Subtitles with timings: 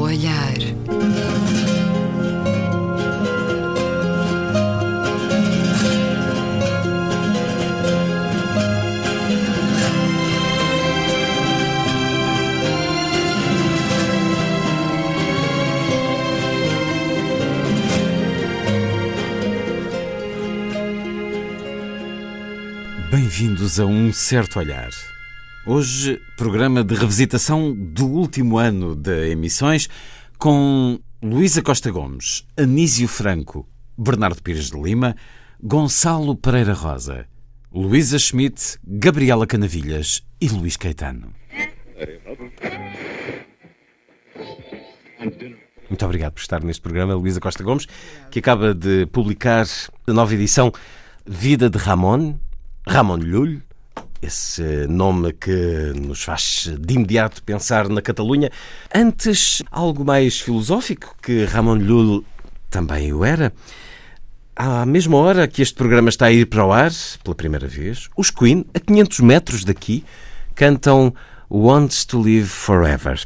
[0.00, 0.58] olhar.
[23.10, 24.90] Bem-vindos a Um Certo Olhar.
[25.66, 29.90] Hoje, programa de revisitação do último ano de emissões
[30.38, 35.14] com Luísa Costa Gomes, Anísio Franco, Bernardo Pires de Lima,
[35.62, 37.26] Gonçalo Pereira Rosa,
[37.70, 41.34] Luísa Schmidt, Gabriela Canavilhas e Luís Caetano.
[45.90, 47.86] Muito obrigado por estar neste programa, Luísa Costa Gomes,
[48.30, 49.66] que acaba de publicar
[50.06, 50.72] a nova edição
[51.26, 52.38] Vida de Ramon,
[52.86, 53.60] Ramon Llull,
[54.22, 58.50] esse nome que nos faz de imediato pensar na Catalunha.
[58.94, 62.24] Antes, algo mais filosófico, que Ramon Llull
[62.68, 63.52] também o era.
[64.54, 66.90] À mesma hora que este programa está a ir para o ar,
[67.24, 70.04] pela primeira vez, os Queen, a 500 metros daqui,
[70.54, 71.14] cantam
[71.50, 73.20] Wants to Live Forever.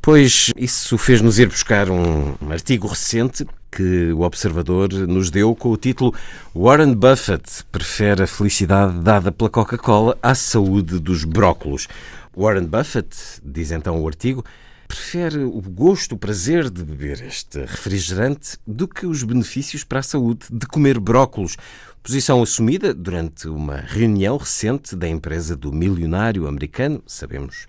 [0.00, 3.44] Pois isso fez-nos ir buscar um artigo recente
[3.76, 6.14] que o Observador nos deu com o título
[6.54, 11.86] Warren Buffett prefere a felicidade dada pela Coca-Cola à saúde dos brócolos.
[12.34, 14.42] Warren Buffett, diz então o artigo,
[14.88, 20.02] prefere o gosto, o prazer de beber este refrigerante do que os benefícios para a
[20.02, 21.58] saúde de comer brócolos.
[22.02, 27.66] Posição assumida durante uma reunião recente da empresa do milionário americano, sabemos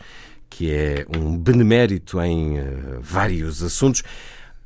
[0.50, 4.04] que é um benemérito em uh, vários assuntos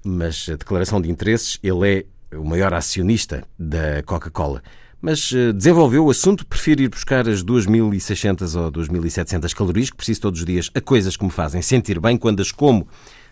[0.03, 4.63] mas a declaração de interesses, ele é o maior acionista da Coca-Cola.
[5.01, 10.21] Mas eh, desenvolveu o assunto, prefiro ir buscar as 2.600 ou 2.700 calorias que preciso
[10.21, 12.87] todos os dias a coisas que me fazem sentir bem quando as como,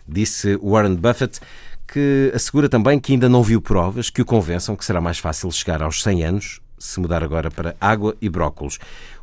[0.06, 1.40] disse Warren Buffett,
[1.86, 5.50] que assegura também que ainda não viu provas que o convençam que será mais fácil
[5.52, 8.78] chegar aos 100 anos se mudar agora para água e brócolos.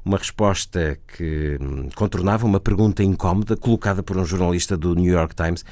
[0.06, 5.36] Uma resposta que hum, contornava uma pergunta incómoda colocada por um jornalista do New York
[5.36, 5.66] Times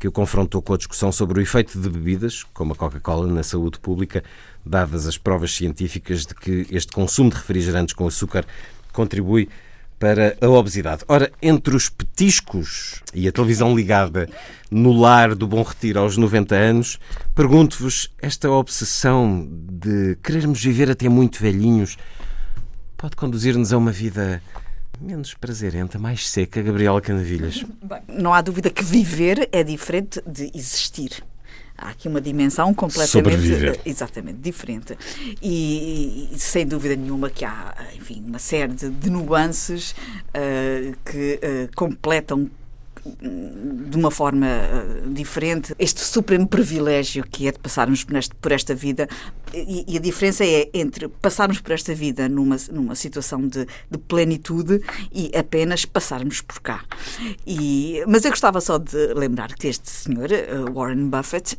[0.00, 3.42] que o confrontou com a discussão sobre o efeito de bebidas, como a Coca-Cola, na
[3.42, 4.24] saúde pública,
[4.64, 8.46] dadas as provas científicas de que este consumo de refrigerantes com açúcar
[8.94, 9.50] contribui
[9.98, 11.04] para a obesidade.
[11.06, 14.26] Ora, entre os petiscos e a televisão ligada
[14.70, 16.98] no lar do Bom Retiro aos 90 anos,
[17.34, 21.98] pergunto-vos: esta obsessão de querermos viver até muito velhinhos
[22.96, 24.42] pode conduzir-nos a uma vida
[25.00, 27.64] menos prazerenta, mais seca, Gabriela Canavilhas?
[27.82, 31.24] Bem, não há dúvida que viver é diferente de existir.
[31.76, 33.80] Há aqui uma dimensão completamente Sobreviver.
[33.86, 34.98] exatamente diferente
[35.40, 41.40] e, e, sem dúvida nenhuma que há enfim uma série de, de nuances uh, que
[41.42, 42.50] uh, completam
[43.04, 48.04] de uma forma uh, diferente este supremo privilégio que é de passarmos
[48.40, 49.08] por, esta vida
[49.54, 54.80] e, a diferença é entre passarmos por esta vida numa, numa situação de, de plenitude
[55.12, 56.84] e apenas passarmos por cá.
[57.46, 61.58] E, mas eu gostava só de lembrar que este senhor, uh, Warren Buffett,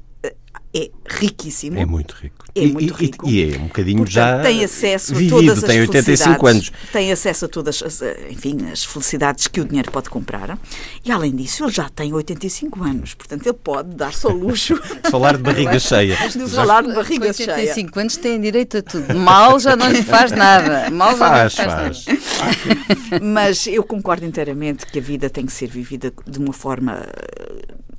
[0.73, 1.77] é riquíssimo.
[1.77, 2.45] É muito rico.
[2.55, 3.29] É muito rico.
[3.29, 6.47] E, e é um bocadinho Portanto, já tem acesso vivido, a todas as tem 85
[6.47, 6.71] anos.
[6.91, 10.57] Tem acesso a todas as, enfim, as felicidades que o dinheiro pode comprar.
[11.03, 13.13] E além disso, ele já tem 85 anos.
[13.13, 14.79] Portanto, ele pode dar-se ao luxo.
[15.09, 16.15] falar de barriga cheia.
[16.15, 17.57] de falar de barriga 85 cheia.
[17.57, 19.15] 85 anos têm direito a tudo.
[19.15, 20.89] Mal já não lhe faz nada.
[20.89, 22.05] Mal já Faz, não lhe faz, faz.
[22.05, 23.25] nada.
[23.25, 27.05] Mas eu concordo inteiramente que a vida tem que ser vivida de uma forma,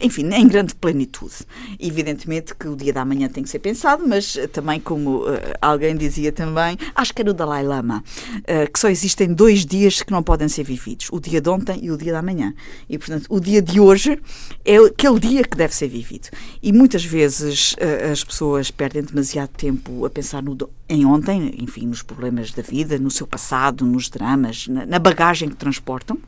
[0.00, 1.34] enfim, em grande plenitude.
[1.78, 5.96] Evidentemente que o dia da manhã tem que ser pensado, mas também, como eh, alguém
[5.96, 8.02] dizia também, acho que era o Dalai Lama,
[8.44, 11.78] eh, que só existem dois dias que não podem ser vividos: o dia de ontem
[11.82, 12.54] e o dia da manhã.
[12.88, 14.18] E, portanto, o dia de hoje
[14.64, 16.28] é aquele dia que deve ser vivido.
[16.62, 20.56] E muitas vezes eh, as pessoas perdem demasiado tempo a pensar no,
[20.88, 25.48] em ontem, enfim, nos problemas da vida, no seu passado, nos dramas, na, na bagagem
[25.48, 26.18] que transportam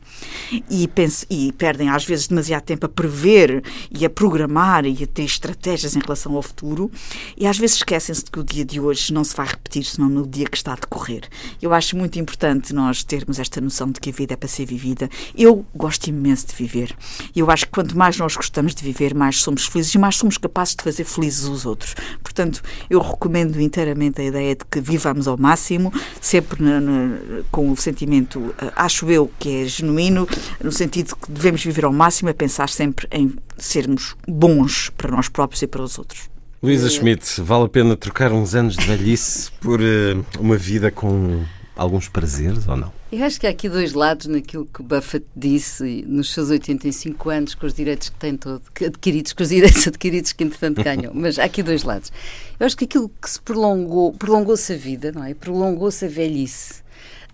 [0.69, 5.07] e, pense- e perdem às vezes demasiado tempo a prever e a programar e a
[5.07, 6.91] ter estratégias em relação ao futuro
[7.37, 10.09] e às vezes esquecem-se de que o dia de hoje não se vai repetir senão
[10.09, 11.23] no dia que está a decorrer.
[11.61, 14.65] Eu acho muito importante nós termos esta noção de que a vida é para ser
[14.65, 15.09] vivida.
[15.35, 16.95] Eu gosto imenso de viver.
[17.35, 20.37] Eu acho que quanto mais nós gostamos de viver, mais somos felizes e mais somos
[20.37, 21.95] capazes de fazer felizes os outros.
[22.23, 25.91] Portanto, eu recomendo inteiramente a ideia de que vivamos ao máximo,
[26.21, 27.17] sempre na- na-
[27.51, 30.27] com o sentimento, eh, acho eu, que é genuíno,
[30.63, 35.29] no sentido que devemos viver ao máximo, a pensar sempre em sermos bons para nós
[35.29, 36.29] próprios e para os outros.
[36.61, 41.43] Luísa Schmidt, vale a pena trocar uns anos de velhice por eh, uma vida com
[41.75, 42.91] alguns prazeres ou não?
[43.11, 47.29] Eu acho que há aqui dois lados naquilo que o Buffett disse nos seus 85
[47.29, 50.83] anos, com os direitos que tem todo, que adquiridos, com os direitos adquiridos que entretanto
[50.83, 51.13] ganham.
[51.13, 52.11] Mas há aqui dois lados.
[52.59, 55.33] Eu acho que aquilo que se prolongou, prolongou-se a vida, não é?
[55.33, 56.83] Prolongou-se a velhice.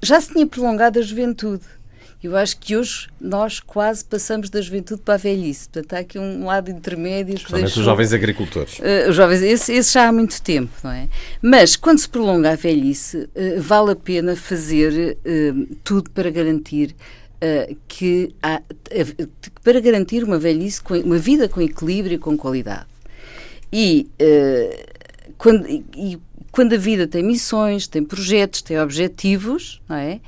[0.01, 1.63] Já se tinha prolongado a juventude.
[2.23, 5.67] Eu acho que hoje nós quase passamos da juventude para a velhice.
[5.67, 7.33] Portanto, há aqui um lado intermédio.
[7.33, 8.77] Principalmente os jovens agricultores.
[8.77, 11.09] Uh, os jovens, esse, esse, já há muito tempo, não é?
[11.41, 16.95] Mas quando se prolonga a velhice, uh, vale a pena fazer uh, tudo para garantir
[17.87, 18.61] que há,
[19.63, 22.85] para garantir uma velhice, com, uma vida com equilíbrio e com qualidade.
[23.73, 24.07] E
[25.39, 26.19] quando, e
[26.51, 30.19] quando a vida tem missões, tem projetos, tem objetivos, não é?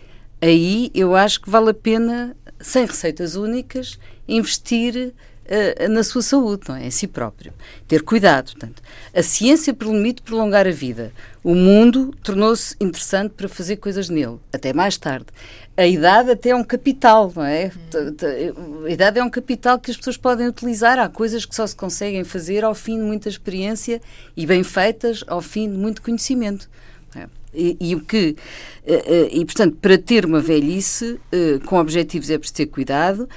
[0.44, 3.98] Aí eu acho que vale a pena, sem receitas únicas,
[4.28, 5.14] investir
[5.46, 6.88] uh, na sua saúde, não é?
[6.88, 7.54] em si próprio.
[7.88, 8.52] Ter cuidado.
[8.52, 8.82] Portanto,
[9.16, 11.14] a ciência permite prolongar a vida.
[11.42, 15.28] O mundo tornou-se interessante para fazer coisas nele, até mais tarde.
[15.78, 17.72] A idade até é um capital, não é?
[18.86, 21.00] A idade é um capital que as pessoas podem utilizar.
[21.00, 24.02] Há coisas que só se conseguem fazer ao fim de muita experiência
[24.36, 26.70] e bem feitas ao fim de muito conhecimento.
[27.54, 28.36] E, o que
[28.86, 33.30] eh, eh, e portanto para ter uma velhice eh, com objetivos é preciso ter cuidado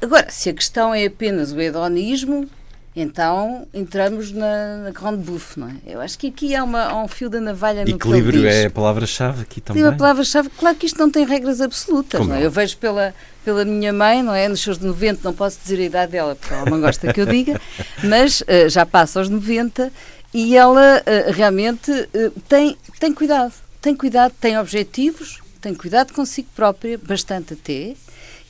[0.00, 2.48] agora se a questão é apenas o hedonismo
[2.96, 5.74] então entramos na, na grande bouffe, não é?
[5.84, 8.70] Eu acho que aqui há, uma, há um fio da navalha no Equilíbrio é a
[8.70, 9.82] palavra-chave aqui também.
[9.82, 10.48] É a palavra-chave.
[10.50, 12.46] Claro que isto não tem regras absolutas, não é?
[12.46, 13.12] Eu vejo pela,
[13.44, 14.46] pela minha mãe, não é?
[14.46, 17.26] Nos seus 90, não posso dizer a idade dela, porque ela não gosta que eu
[17.26, 17.60] diga,
[18.04, 19.90] mas uh, já passa aos 90
[20.34, 26.48] e ela uh, realmente uh, tem, tem cuidado, tem cuidado, tem objetivos, tem cuidado consigo
[26.56, 27.94] própria, bastante até,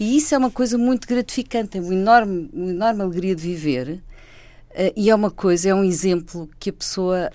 [0.01, 3.89] e isso é uma coisa muito gratificante, tem uma enorme, uma enorme alegria de viver,
[3.91, 7.31] uh, e é uma coisa, é um exemplo que a pessoa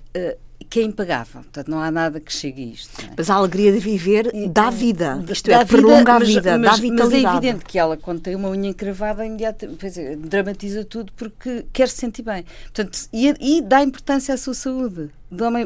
[0.69, 1.42] que é impagável.
[1.42, 3.01] Portanto, não há nada que chegue a isto.
[3.01, 3.10] É?
[3.18, 5.24] Mas a alegria de viver dá vida.
[5.30, 7.24] Isto dá é, prolonga a vida, mas, dá vitalidade.
[7.24, 11.89] Mas é evidente que ela, quando tem uma unha encravada, imediatamente dramatiza tudo porque quer
[11.89, 12.45] se sentir bem.
[12.63, 15.10] Portanto, e, e dá importância à sua saúde.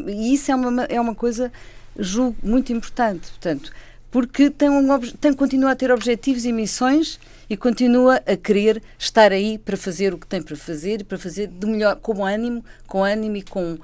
[0.08, 1.52] E isso é uma, é uma coisa,
[2.00, 3.30] julgo, muito importante.
[3.30, 3.72] Portanto,
[4.10, 7.20] porque tem, um, tem continua a ter objetivos e missões
[7.54, 11.20] e continua a querer estar aí para fazer o que tem para fazer e para
[11.20, 13.78] fazer de melhor, com ânimo, com ânimo e com,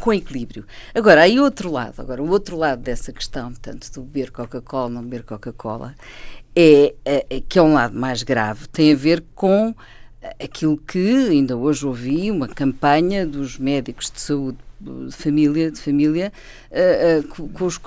[0.00, 0.64] com equilíbrio.
[0.94, 5.02] Agora, aí outro lado, agora o outro lado dessa questão, tanto do beber Coca-Cola, não
[5.02, 5.94] beber Coca-Cola,
[6.56, 9.74] é, é, é, que é um lado mais grave, tem a ver com
[10.42, 14.64] aquilo que ainda hoje ouvi, uma campanha dos médicos de saúde de
[15.10, 16.32] família, de família
[16.70, 17.80] uh, uh, com os uh,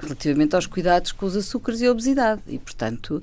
[0.00, 2.40] relativamente aos cuidados com os açúcares e a obesidade.
[2.46, 3.22] E, portanto,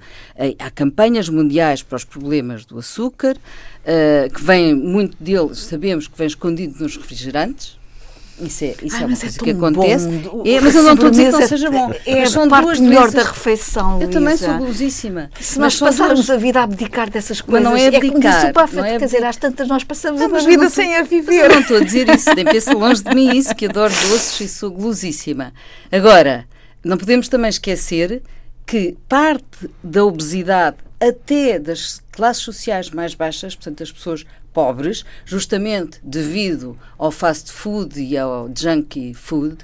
[0.60, 3.38] há campanhas mundiais para os problemas do açúcar,
[4.34, 7.77] que vêm, muito deles, sabemos que vem escondido nos refrigerantes,
[8.40, 10.08] isso é, isso Ai, é uma coisa é que acontece.
[10.46, 11.92] É, mas eu não estou a dizer que não seja bom.
[12.06, 14.02] É mas a parte melhor da refeição.
[14.02, 15.32] Eu também sou golosíssima.
[15.40, 16.30] Se nós passarmos duas...
[16.30, 18.46] a vida a abdicar dessas coisas, mas não é abdicar.
[18.46, 20.96] É como não é quer dizer, às tantas nós passamos não, uma vida não, sem
[20.96, 21.46] a viver.
[21.46, 24.40] eu não estou a dizer isso, nem penso longe de mim isso, que adoro doces
[24.42, 25.54] e sou golosíssima.
[25.92, 26.46] Agora,
[26.84, 28.22] não podemos também esquecer
[28.66, 34.26] que parte da obesidade até das classes sociais mais baixas, portanto, das pessoas
[34.58, 39.58] pobres, justamente devido ao fast food e ao junkie food,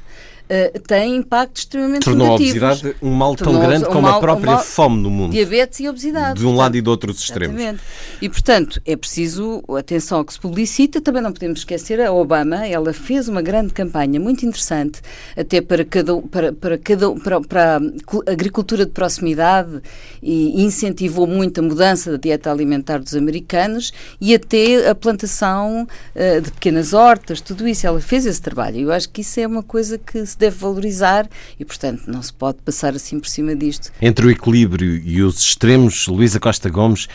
[0.53, 2.63] uh, tem impacto extremamente Tornou negativos.
[2.63, 5.31] a obesidade um mal tão grande um como mal, a própria um fome no mundo.
[5.31, 6.39] Diabetes e obesidade.
[6.39, 7.55] De um portanto, lado e de outros extremos.
[7.55, 7.83] Exatamente.
[8.21, 11.01] E, portanto, é preciso atenção ao que se publicita.
[11.01, 12.65] Também não podemos esquecer a Obama.
[12.67, 15.01] Ela fez uma grande campanha muito interessante
[15.35, 19.81] até para, cada, para, para, cada, para, para a agricultura de proximidade
[20.21, 26.41] e incentivou muito a mudança da dieta alimentar dos americanos e até a plantação uh,
[26.41, 27.85] de pequenas hortas, tudo isso.
[27.85, 28.79] Ela fez esse trabalho.
[28.79, 31.27] Eu acho que isso é uma coisa que se deve valorizar
[31.59, 33.91] e, portanto, não se pode passar assim por cima disto.
[34.01, 37.07] Entre o equilíbrio e os extremos, Luísa Costa Gomes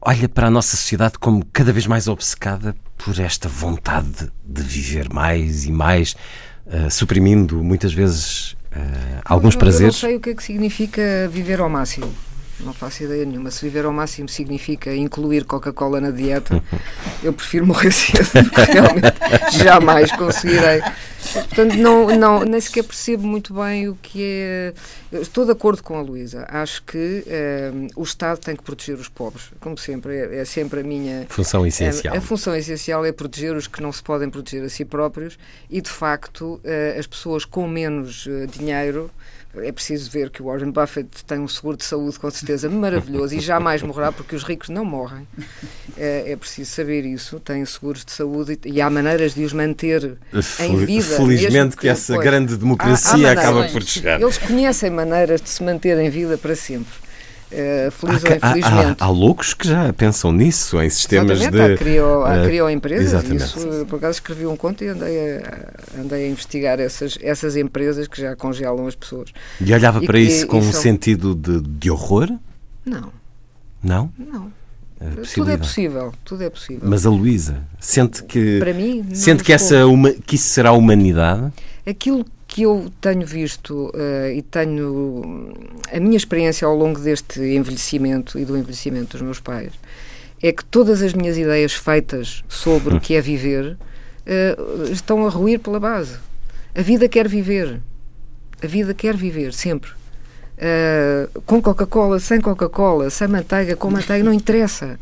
[0.00, 5.12] olha para a nossa sociedade como cada vez mais obcecada por esta vontade de viver
[5.12, 6.14] mais e mais,
[6.66, 10.02] uh, suprimindo muitas vezes uh, alguns eu, prazeres.
[10.02, 12.12] Eu não sei o que é que significa viver ao máximo.
[12.60, 13.50] Não faço ideia nenhuma.
[13.50, 16.62] Se viver ao máximo significa incluir Coca-Cola na dieta,
[17.22, 19.14] eu prefiro morrer cedo, porque realmente
[19.62, 20.82] jamais conseguirei.
[21.44, 24.74] Portanto, não, não, nem sequer percebo muito bem o que é.
[25.12, 26.46] Estou de acordo com a Luísa.
[26.48, 27.24] Acho que
[27.74, 30.16] um, o Estado tem que proteger os pobres, como sempre.
[30.16, 31.26] É, é sempre a minha.
[31.28, 32.14] Função essencial.
[32.14, 35.38] A, a, função essencial é proteger os que não se podem proteger a si próprios
[35.70, 39.10] e, de facto, uh, as pessoas com menos uh, dinheiro
[39.62, 43.34] É preciso ver que o Warren Buffett tem um seguro de saúde com certeza maravilhoso
[43.34, 45.26] e jamais morrerá porque os ricos não morrem.
[45.96, 47.40] É, é preciso saber isso.
[47.40, 50.18] Têm seguros de saúde e, e há maneiras de os manter
[50.60, 51.16] em vida.
[51.16, 54.20] Felizmente que, que, essa grande democracia há, há acaba por chegar.
[54.20, 57.05] Eles conhecem maneiras de se manter em vida para sempre.
[57.46, 59.00] Uh, feliz há, ou infelizmente.
[59.00, 61.74] Há, há, há, loucos que já pensam nisso, em sistemas Exatamente, de.
[61.74, 63.06] Há, criou, há, eh, criou empresas.
[63.06, 63.44] Exatamente.
[63.44, 68.08] Isso, por acaso escrevi um conto e andei a, andei a investigar essas, essas empresas
[68.08, 69.32] que já congelam as pessoas.
[69.60, 70.82] E olhava e para que, isso com um são...
[70.82, 72.36] sentido de, de horror?
[72.84, 73.12] Não.
[73.82, 74.12] Não?
[74.18, 74.50] Não.
[75.34, 76.88] Tudo é possível, tudo é possível.
[76.88, 80.72] Mas a Luísa sente que para mim sente que essa uma, que isso será a
[80.72, 81.52] humanidade?
[81.86, 82.24] Aquilo
[82.56, 85.52] que eu tenho visto uh, e tenho
[85.92, 89.74] a minha experiência ao longo deste envelhecimento e do envelhecimento dos meus pais
[90.42, 95.28] é que todas as minhas ideias feitas sobre o que é viver uh, estão a
[95.28, 96.16] ruir pela base.
[96.74, 97.78] A vida quer viver.
[98.62, 99.90] A vida quer viver, sempre.
[100.56, 104.98] Uh, com Coca-Cola, sem Coca-Cola, sem manteiga, com manteiga, não interessa.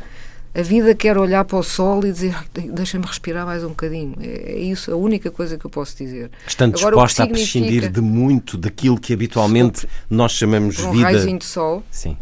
[0.55, 4.15] A vida quer olhar para o sol e dizer deixa-me respirar mais um bocadinho.
[4.21, 6.31] É, é, isso a única coisa que eu posso dizer.
[6.47, 11.09] Estando Agora, disposta a prescindir de muito daquilo que habitualmente nós chamamos um vida.
[11.09, 11.83] Um raizinho de sol?
[11.91, 12.17] Sim.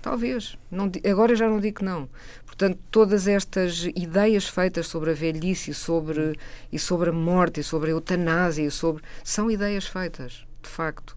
[0.00, 0.56] Talvez.
[0.70, 2.08] Não, agora já não digo que não.
[2.46, 6.38] Portanto, todas estas ideias feitas sobre a velhice e sobre,
[6.72, 11.14] e sobre a morte e sobre a eutanásia, sobre, são ideias feitas, de facto.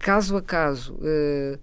[0.00, 0.94] Caso a caso.
[0.94, 1.58] Uh,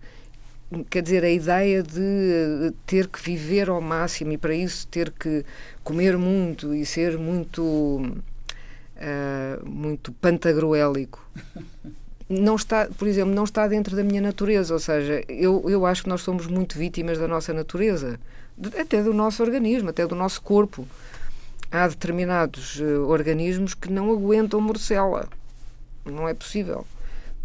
[0.89, 5.45] quer dizer, a ideia de ter que viver ao máximo e para isso ter que
[5.83, 11.19] comer muito e ser muito uh, muito pantagruélico
[12.31, 16.03] não está, por exemplo, não está dentro da minha natureza, ou seja, eu, eu acho
[16.03, 18.19] que nós somos muito vítimas da nossa natureza,
[18.79, 20.87] até do nosso organismo, até do nosso corpo.
[21.69, 25.27] Há determinados uh, organismos que não aguentam morcela.
[26.05, 26.85] Não é possível.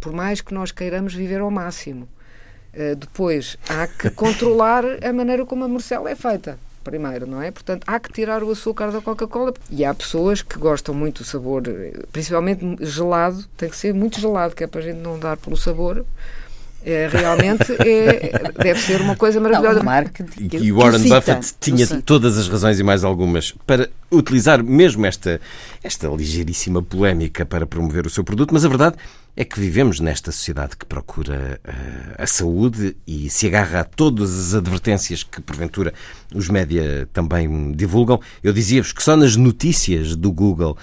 [0.01, 2.09] Por mais que nós queiramos viver ao máximo.
[2.77, 7.51] Eh, depois, há que controlar a maneira como a morcela é feita primeiro, não é?
[7.51, 9.53] Portanto, há que tirar o açúcar da Coca-Cola.
[9.69, 11.65] E há pessoas que gostam muito do sabor,
[12.13, 15.57] principalmente gelado, tem que ser muito gelado, que é para a gente não dar pelo
[15.57, 16.07] sabor.
[16.89, 19.81] É, realmente é, deve ser uma coisa maravilhosa.
[19.81, 19.85] Não,
[20.39, 25.41] e Warren Buffett tinha todas as razões e mais algumas para utilizar mesmo esta,
[25.83, 28.95] esta ligeiríssima polémica para promover o seu produto, mas a verdade
[29.37, 34.39] é que vivemos nesta sociedade que procura uh, a saúde e se agarra a todas
[34.39, 35.93] as advertências que, porventura,
[36.35, 38.19] os média também divulgam.
[38.43, 40.79] Eu dizia-vos que só nas notícias do Google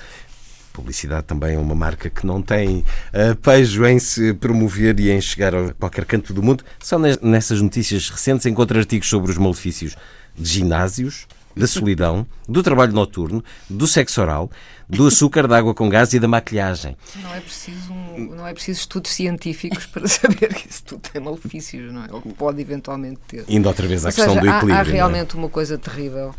[0.73, 2.79] publicidade também é uma marca que não tem
[3.13, 6.63] uh, pejo em se promover e em chegar a qualquer canto do mundo.
[6.79, 9.95] Só nessas notícias recentes encontra artigos sobre os malefícios
[10.35, 14.49] de ginásios, da solidão, do trabalho noturno, do sexo oral,
[14.89, 16.97] do açúcar, da água com gás e da maquilhagem.
[17.21, 21.93] Não é preciso, não é preciso estudos científicos para saber que isso tudo tem malefícios,
[21.93, 22.07] não é?
[22.11, 23.45] Ou pode eventualmente ter.
[23.47, 24.75] Indo outra vez à Ou questão seja, do equilíbrio.
[24.75, 24.91] Há, há é?
[24.91, 25.37] realmente é?
[25.37, 26.33] uma coisa terrível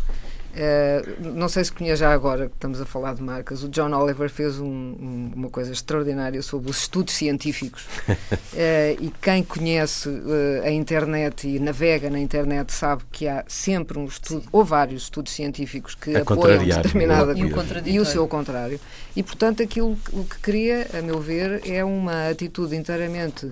[0.54, 3.64] Uh, não sei se conhece já agora que estamos a falar de marcas.
[3.64, 7.86] O John Oliver fez um, um, uma coisa extraordinária sobre os estudos científicos.
[8.08, 8.14] uh,
[9.02, 14.04] e quem conhece uh, a internet e navega na internet sabe que há sempre um
[14.04, 14.48] estudo, Sim.
[14.52, 17.48] ou vários estudos científicos que a apoiam determinada e o,
[17.86, 18.78] e o seu contrário.
[19.16, 23.50] E portanto aquilo o que cria, a meu ver, é uma atitude inteiramente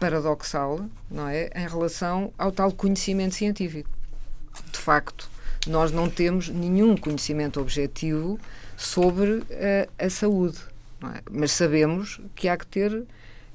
[0.00, 3.90] paradoxal, não é, em relação ao tal conhecimento científico.
[4.72, 5.28] De facto
[5.66, 8.38] nós não temos nenhum conhecimento objetivo
[8.76, 9.42] sobre
[9.98, 10.58] a, a saúde.
[11.02, 11.22] É?
[11.30, 13.04] Mas sabemos que há que ter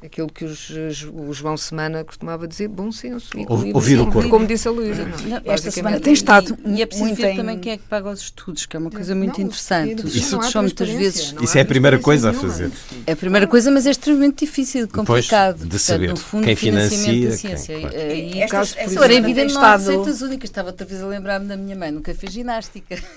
[0.04, 0.70] aquilo que os,
[1.14, 3.30] o João Semana costumava dizer, bom senso.
[3.74, 4.30] Ouvir o corpo.
[4.30, 5.08] Como disse a Luísa.
[5.46, 6.58] Esta semana tem estado.
[6.66, 7.38] E, e é preciso ver em...
[7.38, 10.06] também quem é que paga os estudos, que é uma coisa muito não, interessante.
[10.06, 11.34] Os estudos são muitas vezes.
[11.42, 12.72] Isso é a primeira coisa a fazer.
[13.08, 15.58] É a primeira coisa, mas é extremamente difícil, complicado.
[15.60, 17.30] Pois, de saber no fundo, quem financia.
[17.30, 17.76] Da ciência.
[17.76, 17.98] Quem, claro.
[17.98, 20.50] E, Estas, agora, a vida não há receitas únicas.
[20.50, 22.98] Estava outra vez a lembrar-me da minha mãe, nunca fez ginástica.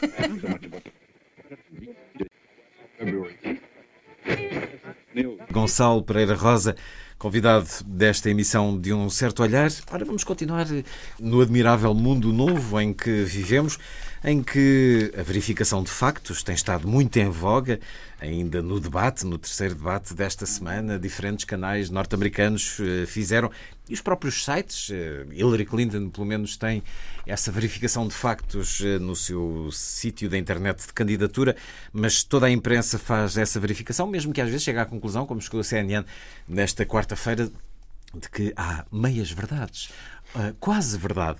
[5.51, 6.77] Gonçalo Pereira Rosa,
[7.19, 9.71] convidado desta emissão de Um Certo Olhar.
[9.91, 10.67] Ora, vamos continuar
[11.19, 13.79] no admirável mundo novo em que vivemos,
[14.27, 17.79] em que a verificação de factos tem estado muito em voga,
[18.21, 23.53] ainda no debate, no terceiro debate desta semana, diferentes canais norte-americanos eh, fizeram
[23.89, 26.83] e os próprios sites, eh, Hillary Clinton, pelo menos, tem
[27.25, 31.55] essa verificação de factos eh, no seu sítio da internet de candidatura,
[31.93, 35.41] mas toda a imprensa faz essa verificação, mesmo que às vezes chegue à conclusão, como
[35.41, 36.05] chegou a CNN
[36.49, 37.49] nesta quarta-feira,
[38.13, 39.91] de que há meias verdades,
[40.35, 41.39] eh, quase verdade.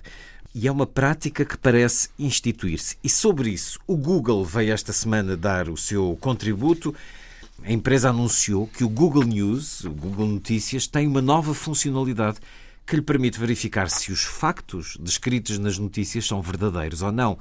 [0.53, 2.97] E é uma prática que parece instituir-se.
[3.03, 6.95] E sobre isso, o Google veio esta semana dar o seu contributo
[7.63, 12.37] a empresa anunciou que o Google News, o Google Notícias, tem uma nova funcionalidade
[12.85, 17.37] que lhe permite verificar se os factos descritos nas notícias são verdadeiros ou não.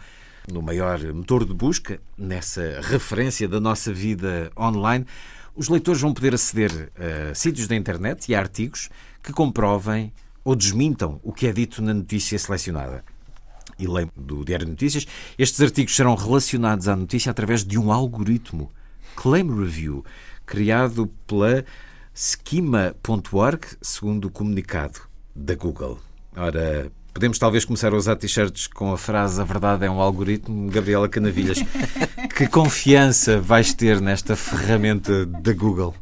[0.50, 5.06] No maior motor de busca, nessa referência da nossa vida online,
[5.54, 8.88] os leitores vão poder aceder a sítios da internet e a artigos
[9.22, 10.12] que comprovem
[10.46, 13.04] ou desmintam o que é dito na notícia selecionada.
[13.76, 15.04] E lembro do Diário de Notícias,
[15.36, 18.70] estes artigos serão relacionados à notícia através de um algoritmo,
[19.16, 20.04] Claim Review,
[20.46, 21.64] criado pela
[22.14, 25.00] Schema.org, segundo o comunicado
[25.34, 25.98] da Google.
[26.36, 30.70] Ora, Podemos talvez começar a usar t-shirts com a frase a verdade é um algoritmo.
[30.70, 31.56] Gabriela Canavilhas,
[32.36, 35.94] que confiança vais ter nesta ferramenta da Google?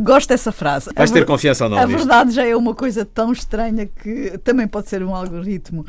[0.00, 0.90] Gosto dessa frase.
[0.94, 1.78] Vais ter confiança ou não?
[1.78, 5.84] A verdade já é uma coisa tão estranha que também pode ser um algoritmo.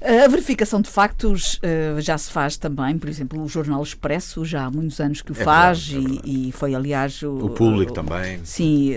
[0.00, 4.66] A verificação de factos uh, já se faz também, por exemplo, o Jornal Expresso já
[4.66, 7.20] há muitos anos que o é faz verdade, é e, e, foi, aliás.
[7.22, 8.38] O, o público o, também.
[8.44, 8.92] Sim,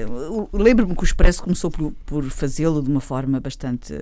[0.54, 3.96] lembro-me que o Expresso começou por, por fazê-lo de uma forma bastante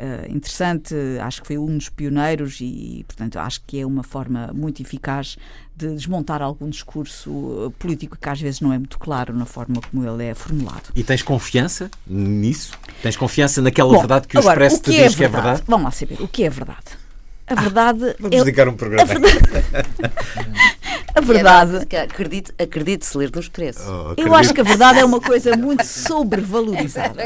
[0.00, 4.50] uh, interessante, acho que foi um dos pioneiros e, portanto, acho que é uma forma
[4.54, 5.36] muito eficaz
[5.76, 9.78] de desmontar algum discurso eh, político que às vezes não é muito claro na forma
[9.90, 10.90] como ele é formulado.
[10.96, 12.72] E tens confiança nisso?
[13.02, 15.16] Tens confiança naquela Bom, verdade que o agora, Expresso o que te é diz verdade?
[15.16, 15.62] que é verdade?
[15.66, 17.05] Vamos lá saber, o que é verdade?
[17.46, 18.10] A verdade.
[18.10, 18.44] Ah, vamos é...
[18.44, 19.02] dedicar um programa.
[19.02, 19.38] A verdade,
[21.14, 21.86] a verdade...
[21.90, 23.86] É acredite, acredite-se ler nos preços.
[23.86, 27.22] Oh, eu acho que a verdade é uma coisa muito sobrevalorizada.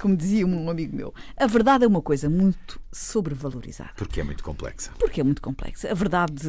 [0.00, 1.14] Como dizia um amigo meu.
[1.36, 3.90] A verdade é uma coisa muito sobrevalorizada.
[3.96, 4.90] Porque é muito complexa.
[4.98, 5.90] Porque é muito complexa.
[5.90, 6.48] A verdade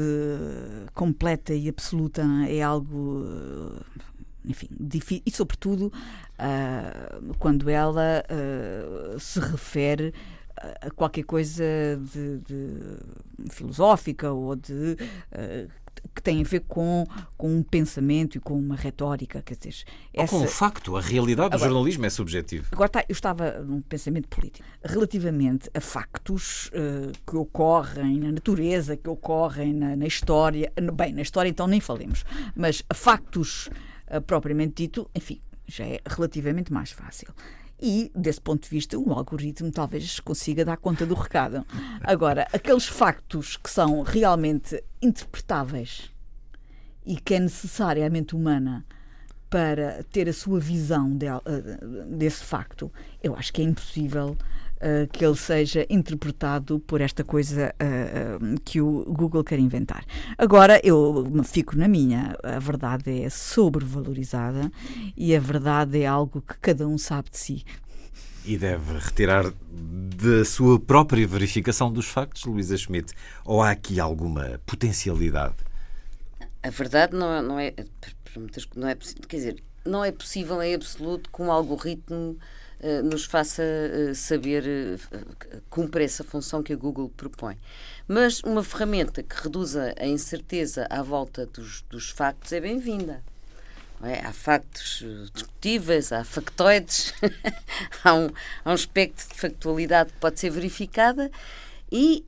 [0.93, 3.25] completa e absoluta é algo
[4.45, 5.93] enfim, difícil, e sobretudo
[6.39, 10.13] uh, quando ela uh, se refere
[10.81, 11.63] a qualquer coisa
[12.13, 14.98] de, de filosófica ou de
[15.31, 15.81] uh,
[16.15, 17.05] que tem a ver com,
[17.38, 19.84] com um pensamento e com uma retórica, quer dizer...
[20.13, 20.36] Essa...
[20.36, 22.67] Ou com o facto, a realidade do agora, jornalismo é subjetivo.
[22.72, 24.67] Agora tá, eu estava num pensamento político.
[24.84, 31.21] Relativamente a factos uh, que ocorrem na natureza, que ocorrem na, na, história, bem, na
[31.21, 32.25] história então nem falemos,
[32.56, 33.69] mas a factos
[34.08, 37.34] uh, propriamente dito, enfim, já é relativamente mais fácil.
[37.82, 41.65] E, desse ponto de vista, o algoritmo talvez consiga dar conta do recado.
[42.02, 46.12] Agora, aqueles factos que são realmente interpretáveis
[47.04, 48.86] e que é necessária a mente humana
[49.50, 51.41] para ter a sua visão de, uh,
[52.08, 52.91] desse facto,
[53.22, 54.38] eu acho que é impossível
[54.82, 60.04] uh, que ele seja interpretado por esta coisa uh, que o Google quer inventar.
[60.38, 62.36] Agora, eu fico na minha.
[62.44, 64.72] A verdade é sobrevalorizada
[65.15, 67.63] e a verdade é algo que cada um sabe de si.
[68.44, 73.13] E deve retirar da sua própria verificação dos factos, Luísa Schmidt?
[73.46, 75.56] Ou há aqui alguma potencialidade?
[76.63, 77.74] A verdade não, é, não é.
[78.76, 78.96] Não é
[79.28, 82.61] quer dizer, não é possível em absoluto que um algoritmo eh,
[83.04, 87.58] nos faça uh, saber uh, cumprir essa função que a Google propõe.
[88.08, 93.24] Mas uma ferramenta que reduza a incerteza à volta dos, dos factos é bem-vinda.
[94.04, 94.26] É?
[94.26, 97.13] Há factos discutíveis, há factoides,
[98.04, 98.30] há, um,
[98.65, 101.30] há um espectro de factualidade que pode ser verificada
[101.91, 102.26] e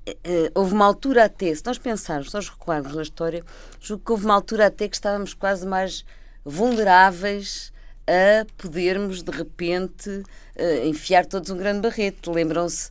[0.54, 3.44] houve uma altura até, se nós pensarmos, se nós recuarmos na história,
[3.82, 6.06] julgo que houve uma altura até que estávamos quase mais
[6.46, 7.73] vulneráveis
[8.08, 12.32] a podermos de repente uh, enfiar todos um grande barreto.
[12.32, 12.90] Lembram-se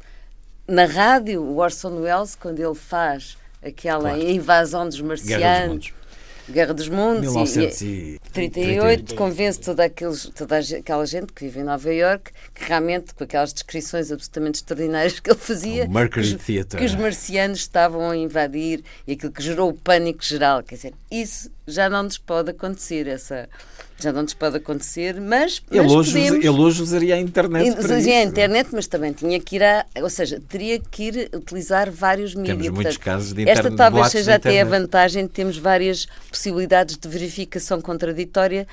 [0.67, 4.23] na rádio o Orson Welles quando ele faz aquela claro.
[4.23, 5.93] invasão dos marcianos.
[6.51, 12.33] Guerra dos Mundos, 1938, convence toda, aqueles, toda aquela gente que vive em Nova York
[12.53, 18.11] que realmente, com aquelas descrições absolutamente extraordinárias que ele fazia, que, que os marcianos estavam
[18.11, 20.65] a invadir e aquilo que gerou o pânico geral.
[20.65, 23.49] Quer dizer, isso já não nos pode acontecer, essa
[24.03, 26.45] já não nos pode acontecer, mas, mas ele, hoje, podemos...
[26.45, 29.87] ele hoje usaria a internet Usaria a internet, mas também tinha que ir a...
[30.01, 32.59] Ou seja, teria que ir utilizar vários mídias.
[32.59, 33.67] Temos muitos Portanto, casos de internet.
[33.67, 38.67] Esta talvez seja até a vantagem de termos várias possibilidades de verificação contraditória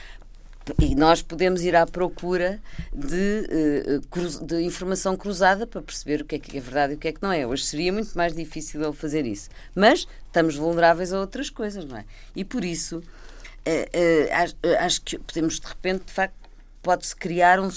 [0.77, 2.59] e nós podemos ir à procura
[2.93, 6.99] de, eh, de, informação cruzada para perceber o que é que é verdade e o
[6.99, 7.47] que é que não é.
[7.47, 9.49] Hoje seria muito mais difícil ele fazer isso.
[9.73, 12.05] Mas estamos vulneráveis a outras coisas, não é?
[12.35, 13.01] E por isso
[14.31, 16.35] acho, acho, que podemos, de repente, de facto,
[16.81, 17.69] pode-se criar um,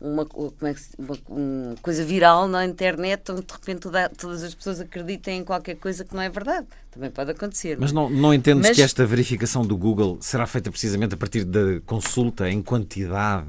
[0.00, 4.42] uma, como é que, uma, uma, coisa viral na internet onde de repente toda, todas
[4.42, 6.66] as pessoas acreditem em qualquer coisa que não é verdade.
[6.90, 7.76] Também pode acontecer.
[7.78, 8.76] Mas não, não entendes Mas...
[8.76, 13.46] que esta verificação do Google será feita precisamente a partir da consulta em quantidade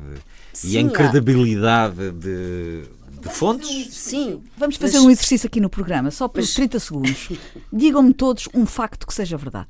[0.53, 2.83] Sim, e em credibilidade de,
[3.19, 3.93] de fontes.
[3.93, 4.41] Sim.
[4.58, 7.30] Vamos fazer Mas- um exercício aqui no programa, só por 30 segundos.
[7.71, 9.69] Digam-me todos um facto que seja verdade.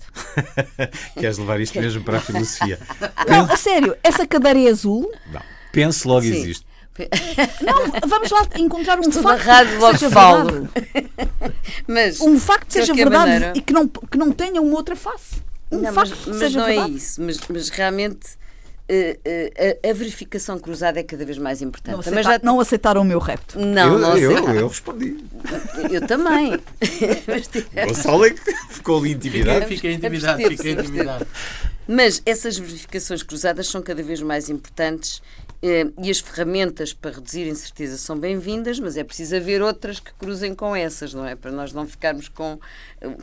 [1.18, 2.80] Queres levar isto mesmo para a filosofia?
[3.28, 5.12] Não, a sério, essa cadeira é azul.
[5.32, 5.42] Não.
[5.72, 6.30] Pense logo Sim.
[6.34, 6.66] existe.
[7.62, 10.50] Não, vamos lá encontrar um Estou facto que logo seja falo.
[10.50, 11.10] verdade.
[11.88, 14.96] Mas, Um facto que seja verdade maneira- e que não, que não tenha uma outra
[14.96, 15.36] face.
[15.72, 16.92] Um não, facto mas, que mas seja não verdade.
[16.92, 17.22] é isso.
[17.22, 18.30] Mas, mas realmente
[18.90, 21.94] a, a verificação cruzada é cada vez mais importante.
[21.94, 23.60] Não, aceita- não aceitaram o meu repto.
[23.60, 25.18] Não, eu, não eu, eu respondi.
[25.92, 26.60] Eu também.
[27.28, 29.66] Mas tem- Gonçalo é que ficou ali intimidado.
[29.66, 31.28] Fiquei intimidado, fiquei intimidado.
[31.88, 35.47] Mas essas verificações cruzadas são cada vez mais importantes eh,
[36.02, 40.14] e as ferramentas para reduzir a incerteza são bem-vindas, mas é preciso haver outras que
[40.14, 41.36] cruzem com essas, não é?
[41.36, 42.60] Para nós não ficarmos com,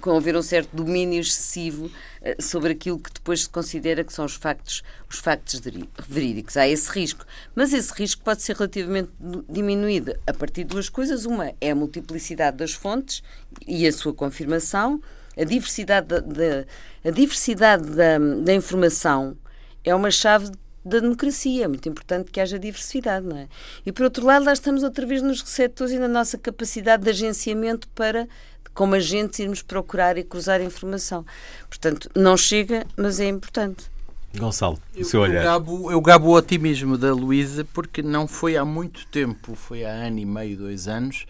[0.01, 1.91] com haver um certo domínio excessivo
[2.23, 5.61] eh, sobre aquilo que depois se considera que são os factos, os factos
[6.09, 6.57] verídicos.
[6.57, 7.25] Há esse risco.
[7.55, 9.11] Mas esse risco pode ser relativamente
[9.49, 11.25] diminuído a partir de duas coisas.
[11.25, 13.23] Uma é a multiplicidade das fontes
[13.67, 15.01] e a sua confirmação.
[15.37, 16.65] A diversidade da, da-
[17.05, 19.37] a diversidade da, da informação
[19.85, 20.51] é uma chave
[20.85, 21.64] da democracia.
[21.64, 23.49] É muito importante que haja diversidade, não é?
[23.87, 27.11] E por outro lado, lá estamos outra vez nos receptores e na nossa capacidade de
[27.11, 28.29] agenciamento para,
[28.75, 31.25] como agentes, irmos procurar e cruzar informação.
[31.68, 33.92] Portanto, não chega, mas é importante.
[34.37, 35.44] Gonçalo, o Eu, seu eu, olhar.
[35.44, 39.90] gabo, eu gabo o otimismo da Luísa porque não foi há muito tempo, foi há
[39.90, 41.25] ano e meio, dois anos,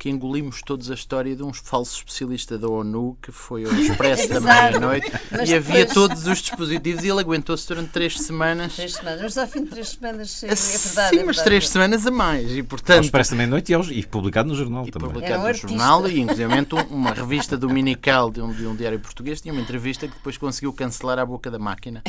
[0.00, 4.28] que engolimos todos a história de um falso especialista da ONU que foi ao Expresso
[4.30, 5.12] da meia-noite
[5.46, 8.76] e havia depois- todos os dispositivos e ele aguentou-se durante três semanas.
[8.76, 11.14] Três semanas, mas ao fim de três semanas é, é Sim, verdade.
[11.16, 11.44] é mas verdade.
[11.44, 14.86] três semanas a mais e Ao portanto Expresso da Meia-Noite e, e publicado no jornal
[14.88, 15.08] e também.
[15.10, 15.68] publicado Era um no artista.
[15.68, 19.60] jornal e inclusive um- uma revista dominical de um, de um diário português tinha uma
[19.60, 22.02] entrevista que depois conseguiu cancelar à boca da máquina.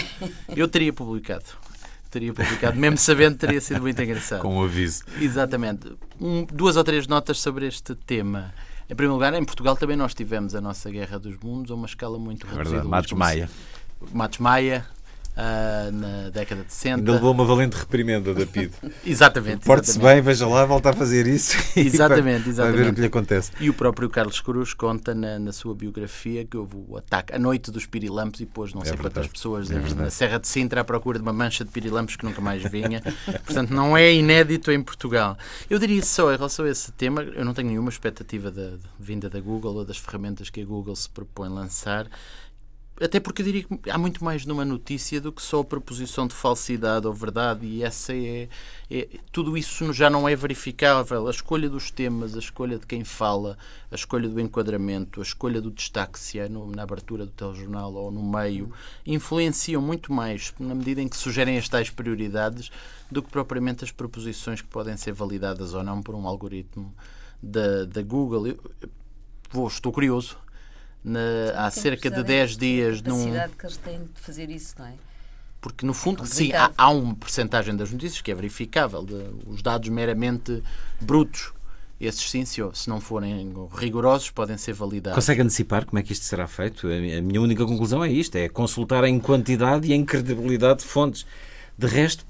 [0.56, 1.44] Eu teria publicado.
[2.12, 4.42] Teria publicado, mesmo sabendo teria sido muito engraçado.
[4.42, 5.04] Com um aviso.
[5.20, 5.94] Exatamente.
[6.20, 8.54] Um- duas ou três notas sobre este tema.
[8.90, 11.86] Em primeiro lugar, em Portugal também nós tivemos a nossa Guerra dos Mundos a uma
[11.88, 12.70] escala muito É reduzida.
[12.70, 12.90] verdade.
[12.90, 13.50] Matos Maia.
[14.14, 14.86] Matos Maia,
[15.36, 16.98] ah, na década de 60.
[16.98, 18.72] Ainda levou uma valente reprimenda da PID.
[19.06, 19.66] Exatamente.
[19.66, 20.16] Porte-se exatamente.
[20.16, 21.58] bem, veja lá, volta a fazer isso.
[21.76, 22.96] e Exatamente, vai- ver o exatamente.
[22.96, 23.52] que lhe acontece.
[23.60, 27.40] E o próprio Carlos Cruz conta na, na sua biografia que houve o ataque à
[27.40, 29.30] noite dos pirilampos e pôs não sei quantas verdade.
[29.30, 32.42] pessoas É na- Serra de Sintra à procura de uma mancha de pirilampos que nunca
[32.42, 33.02] mais vinha.
[33.46, 35.38] Portanto, não é inédito em Portugal.
[35.70, 39.30] Eu diria só, em relação a esse tema, eu não tenho nenhuma expectativa da vinda
[39.30, 42.08] da Google ou das ferramentas que a Google se propõe lançar.
[43.02, 46.28] Até porque eu diria que há muito mais numa notícia do que só a proposição
[46.28, 48.48] de falsidade ou verdade, e essa é,
[48.92, 51.28] é- Tudo isso já não é verificável.
[51.28, 53.58] A escolha dos temas, a escolha de quem fala,
[53.92, 57.92] a escolha do enquadramento, a escolha do destaque, se é no- na abertura do telejornal
[57.96, 58.72] ou no meio,
[59.04, 62.70] influenciam muito mais, na medida em que sugerem as tais prioridades,
[63.10, 66.94] do que propriamente as proposições que podem ser validadas ou não por um algoritmo
[67.42, 68.48] da, Google.
[68.48, 68.60] Eu
[69.52, 70.38] vou, estou curioso.
[71.04, 71.20] Na,
[71.56, 74.50] há cerca de que 10 perceber dias a num, capacidade que eles têm de fazer
[74.50, 74.94] isso, não é?
[75.60, 79.62] porque no fundo sim, há, há uma percentagem das notícias que é verificável de, os
[79.62, 80.62] dados meramente
[81.00, 81.54] brutos
[82.00, 86.12] esses sim, se, se não forem rigorosos podem ser validados Consegue antecipar como é que
[86.12, 86.88] isto será feito?
[86.88, 91.26] A minha única conclusão é isto: é consultar em quantidade e em credibilidade de fontes.
[91.82, 92.24] De resto,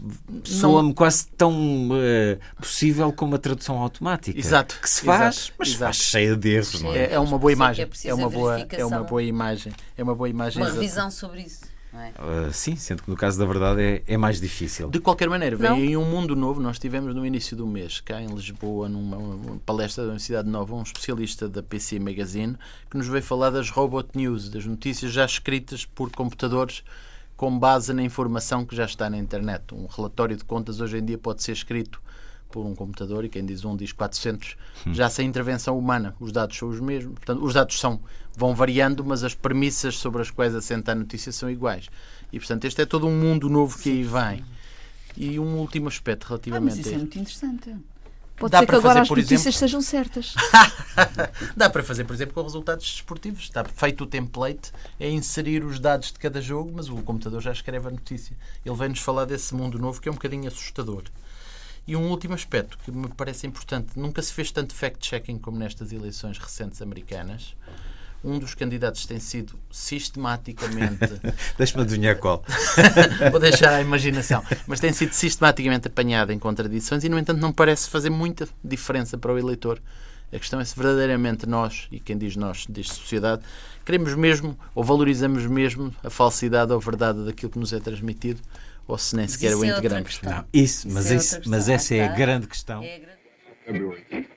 [0.45, 4.39] soa-me quase tão eh, possível como a tradução automática.
[4.39, 5.85] Exato, Que se faz, exato, mas se exato.
[5.93, 6.97] faz cheia de erros, não é?
[6.99, 10.03] é, é uma boa é imagem preciso é uma boa é uma boa imagem é
[10.03, 10.79] uma boa imagem Uma exato.
[10.81, 12.13] revisão sobre isso, não é?
[12.17, 14.89] Ah, sim, sendo que no caso da verdade é, é mais difícil.
[14.89, 16.61] De qualquer maneira, vem aí um mundo novo.
[16.61, 20.73] Nós tivemos no início do mês, cá em Lisboa, numa uma palestra da Universidade Nova,
[20.75, 22.55] um especialista da PC Magazine,
[22.89, 26.83] que nos veio falar das robot news, das notícias já escritas por computadores
[27.41, 29.73] com base na informação que já está na internet.
[29.73, 31.99] Um relatório de contas hoje em dia pode ser escrito
[32.51, 34.55] por um computador e quem diz um diz 400,
[34.93, 36.15] já sem intervenção humana.
[36.19, 37.15] Os dados são os mesmos.
[37.15, 37.99] Portanto, os dados são
[38.37, 41.87] vão variando, mas as premissas sobre as quais assenta a notícia são iguais.
[42.31, 44.45] E, portanto, este é todo um mundo novo que aí vem.
[45.17, 47.75] E um último aspecto Ah, mas relativamente isso a é muito interessante.
[48.41, 50.33] Pode Dá ser que agora fazer, as notícias exemplo- sejam certas.
[51.55, 53.43] Dá para fazer, por exemplo, com resultados desportivos.
[53.43, 57.51] Está feito o template, é inserir os dados de cada jogo, mas o computador já
[57.51, 58.35] escreve a notícia.
[58.65, 61.03] Ele vem-nos falar desse mundo novo que é um bocadinho assustador.
[61.87, 65.91] E um último aspecto que me parece importante: nunca se fez tanto fact-checking como nestas
[65.91, 67.55] eleições recentes americanas.
[68.23, 70.99] Um dos candidatos tem sido sistematicamente
[71.57, 72.43] Deixa-me adivinhar qual.
[73.31, 74.43] Vou deixar a imaginação.
[74.67, 79.17] Mas tem sido sistematicamente apanhado em contradições e, no entanto, não parece fazer muita diferença
[79.17, 79.81] para o eleitor.
[80.31, 83.41] A questão é se verdadeiramente nós, e quem diz nós, diz sociedade,
[83.83, 88.39] queremos mesmo ou valorizamos mesmo a falsidade ou verdade daquilo que nos é transmitido
[88.87, 90.07] ou se nem sequer isso o é outra integramos.
[90.09, 90.31] questão.
[90.31, 91.75] Não, isso, mas, Isso é isso- mas questão.
[91.75, 92.81] essa é a grande questão.
[92.83, 92.95] É
[93.67, 94.27] a grande-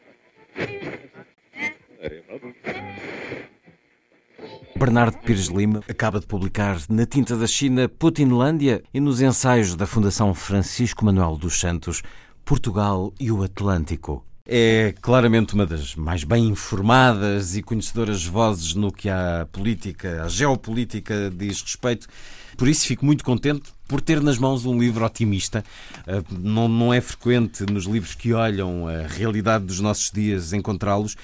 [4.76, 9.86] Bernardo Pires Lima acaba de publicar na tinta da China Putinlândia e nos ensaios da
[9.86, 12.02] Fundação Francisco Manuel dos Santos
[12.44, 14.24] Portugal e o Atlântico.
[14.46, 20.28] É claramente uma das mais bem informadas e conhecedoras vozes no que a política, a
[20.28, 22.06] geopolítica diz respeito.
[22.54, 25.64] Por isso fico muito contente por ter nas mãos um livro otimista.
[26.06, 31.16] Ah, não, não é frequente nos livros que olham a realidade dos nossos dias encontrá-los.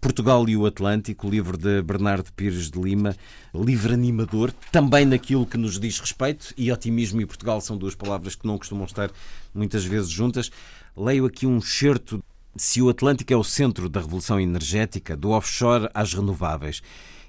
[0.00, 3.16] Portugal e o Atlântico, livro de Bernardo Pires de Lima,
[3.54, 8.34] livro animador, também naquilo que nos diz respeito, e otimismo e Portugal são duas palavras
[8.34, 9.10] que não costumam estar
[9.54, 10.50] muitas vezes juntas.
[10.96, 12.22] Leio aqui um certo
[12.56, 16.82] se o Atlântico é o centro da revolução energética, do offshore às renováveis,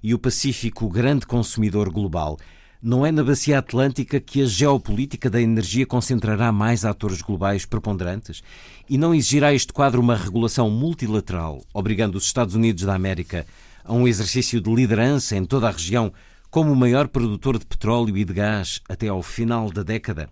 [0.03, 2.37] e o Pacífico o grande consumidor global,
[2.81, 8.41] não é na bacia atlântica que a geopolítica da energia concentrará mais atores globais preponderantes?
[8.89, 13.45] E não exigirá este quadro uma regulação multilateral, obrigando os Estados Unidos da América
[13.83, 16.11] a um exercício de liderança em toda a região
[16.49, 20.27] como o maior produtor de petróleo e de gás até ao final da década?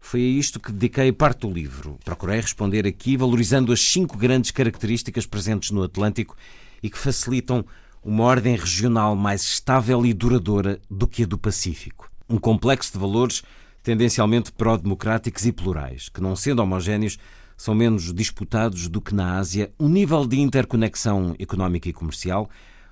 [0.00, 1.98] Foi a isto que dediquei parte do livro.
[2.04, 6.36] Procurei responder aqui valorizando as cinco grandes características presentes no Atlântico
[6.82, 7.64] e que facilitam
[8.02, 12.10] uma ordem regional mais estável e duradoura do que a do Pacífico.
[12.28, 13.42] Um complexo de valores
[13.82, 17.18] tendencialmente pró-democráticos e plurais, que, não sendo homogéneos,
[17.56, 22.48] são menos disputados do que na Ásia, um nível de interconexão económica e comercial,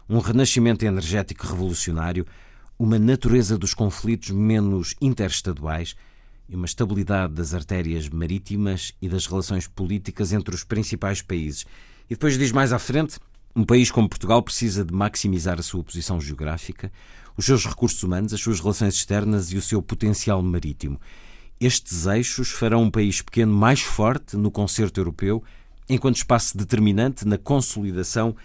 [0.09, 2.27] um renascimento energético revolucionário,
[2.79, 5.97] uma natureza dos conflitos menos interestaduais
[6.49, 11.67] e uma estabilidade das artérias marítimas e das relações políticas entre os principais países.
[12.09, 13.19] E depois diz mais à frente:
[13.59, 16.93] um país como Portugal precisa de maximizar a sua posição geográfica,
[17.37, 21.01] os seus recursos humanos, as suas relações externas e o seu potencial marítimo.
[21.61, 25.43] Estes eixos farão um país pequeno mais forte no concerto europeu,
[25.89, 28.37] enquanto espaço determinante na consolidação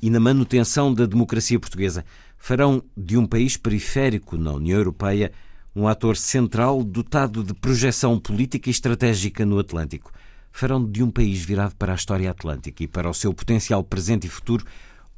[0.00, 2.02] e na manutenção da democracia portuguesa.
[2.38, 5.32] Farão de um país periférico na União Europeia
[5.76, 10.10] um ator central dotado de projeção política e estratégica no Atlântico.
[10.52, 14.26] Farão de um país virado para a história atlântica e para o seu potencial presente
[14.26, 14.64] e futuro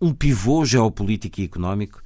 [0.01, 2.03] um pivô geopolítico e económico,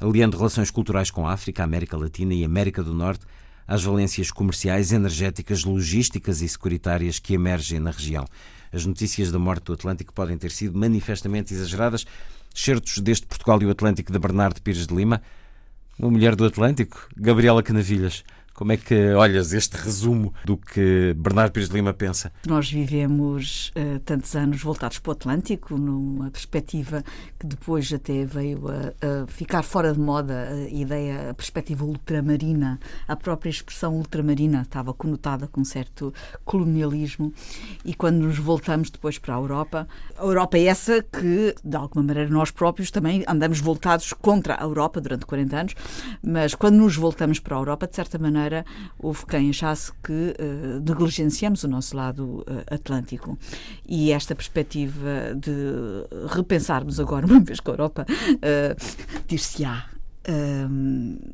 [0.00, 3.24] aliando relações culturais com a África, a América Latina e a América do Norte
[3.66, 8.26] às valências comerciais, energéticas, logísticas e securitárias que emergem na região.
[8.72, 12.04] As notícias da morte do Atlântico podem ter sido manifestamente exageradas.
[12.54, 15.22] Certos deste Portugal e o Atlântico de Bernardo Pires de Lima
[15.98, 18.24] uma mulher do Atlântico, Gabriela Canavilhas.
[18.62, 22.30] Como é que olhas este resumo do que Bernardo Pires de Lima pensa?
[22.46, 27.02] Nós vivemos uh, tantos anos voltados para o Atlântico, numa perspectiva
[27.40, 32.78] que depois até veio a, a, ficar fora de moda a ideia, a perspectiva ultramarina.
[33.08, 37.34] A própria expressão ultramarina estava conotada com um certo colonialismo.
[37.84, 42.04] E quando nos voltamos depois para a Europa, a Europa é essa que, de alguma
[42.04, 45.74] maneira, nós próprios também andamos voltados contra a Europa durante 40 anos,
[46.22, 48.51] mas quando nos voltamos para a Europa, de certa maneira,
[48.98, 53.38] houve quem achasse que uh, negligenciamos o nosso lado uh, atlântico.
[53.86, 60.01] E esta perspectiva de repensarmos agora, uma vez que a Europa uh, dir-se-á um,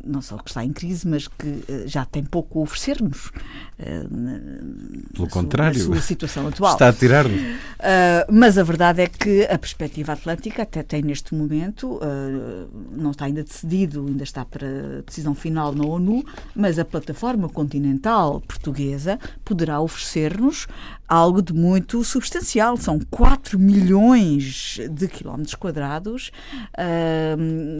[0.04, 3.26] não só que está em crise, mas que uh, já tem pouco a oferecer-nos.
[3.78, 6.72] Uh, Pelo contrário, sua, situação atual.
[6.72, 7.40] Está a tirar-nos.
[7.40, 12.00] Uh, mas a verdade é que a perspectiva atlântica até tem neste momento,
[12.92, 16.24] não está ainda decidido, ainda está para decisão final na ONU,
[16.54, 20.66] mas a plataforma continental portuguesa poderá oferecer-nos
[21.06, 22.76] algo de muito substancial.
[22.76, 26.30] São 4 milhões de quilómetros quadrados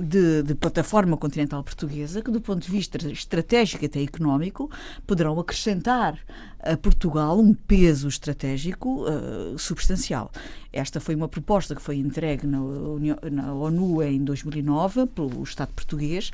[0.07, 4.69] de, de plataforma forma continental portuguesa que, do ponto de vista estratégico até económico,
[5.07, 6.19] poderão acrescentar
[6.61, 10.31] a Portugal um peso estratégico uh, substancial.
[10.73, 15.73] Esta foi uma proposta que foi entregue na, União, na, ONU em 2009 pelo Estado
[15.73, 16.31] português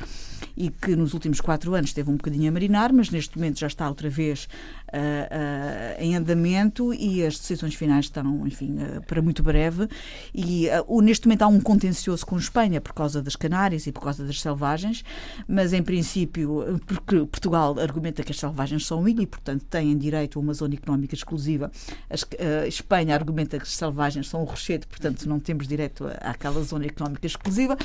[0.57, 3.69] e que nos últimos quatro anos teve um bocadinho a marinar, mas neste momento já
[3.69, 4.49] está outra vez
[4.89, 9.89] uh, uh, em andamento e as decisões finais estão, enfim, para muito breve.
[10.35, 10.69] E
[11.03, 14.41] neste momento há um contencioso com Espanha por causa das Canárias e por causa das
[14.41, 15.05] selvagens,
[15.47, 20.14] mas em princípio, porque Portugal argumenta que as selvagens são ilha e, portanto, têm direito
[20.15, 21.71] direito a uma zona económica exclusiva.
[22.09, 26.87] A Espanha argumenta que as selvagens são o rochedo, portanto não temos direito àquela zona
[26.87, 27.77] económica exclusiva.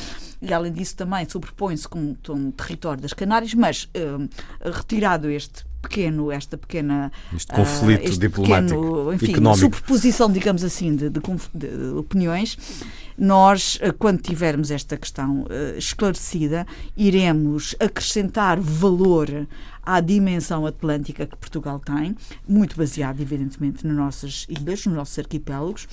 [0.42, 4.30] E além disso também sobrepõe-se com, com o território das Canárias, mas uh,
[4.72, 9.65] retirado este pequeno, esta pequena este conflito uh, este diplomático pequeno, enfim, económico.
[9.65, 11.22] superposição, digamos assim, de, de,
[11.54, 12.58] de, opiniões,
[13.20, 19.48] nós, eh, quando tivermos esta questão uh, esclarecida, iremos acrescentar valor
[19.84, 22.16] à dimensão atlântica que Portugal tem,
[22.48, 25.88] muito baseada, evidentemente, nas nossas ilhas, nos nossos arquipélagos,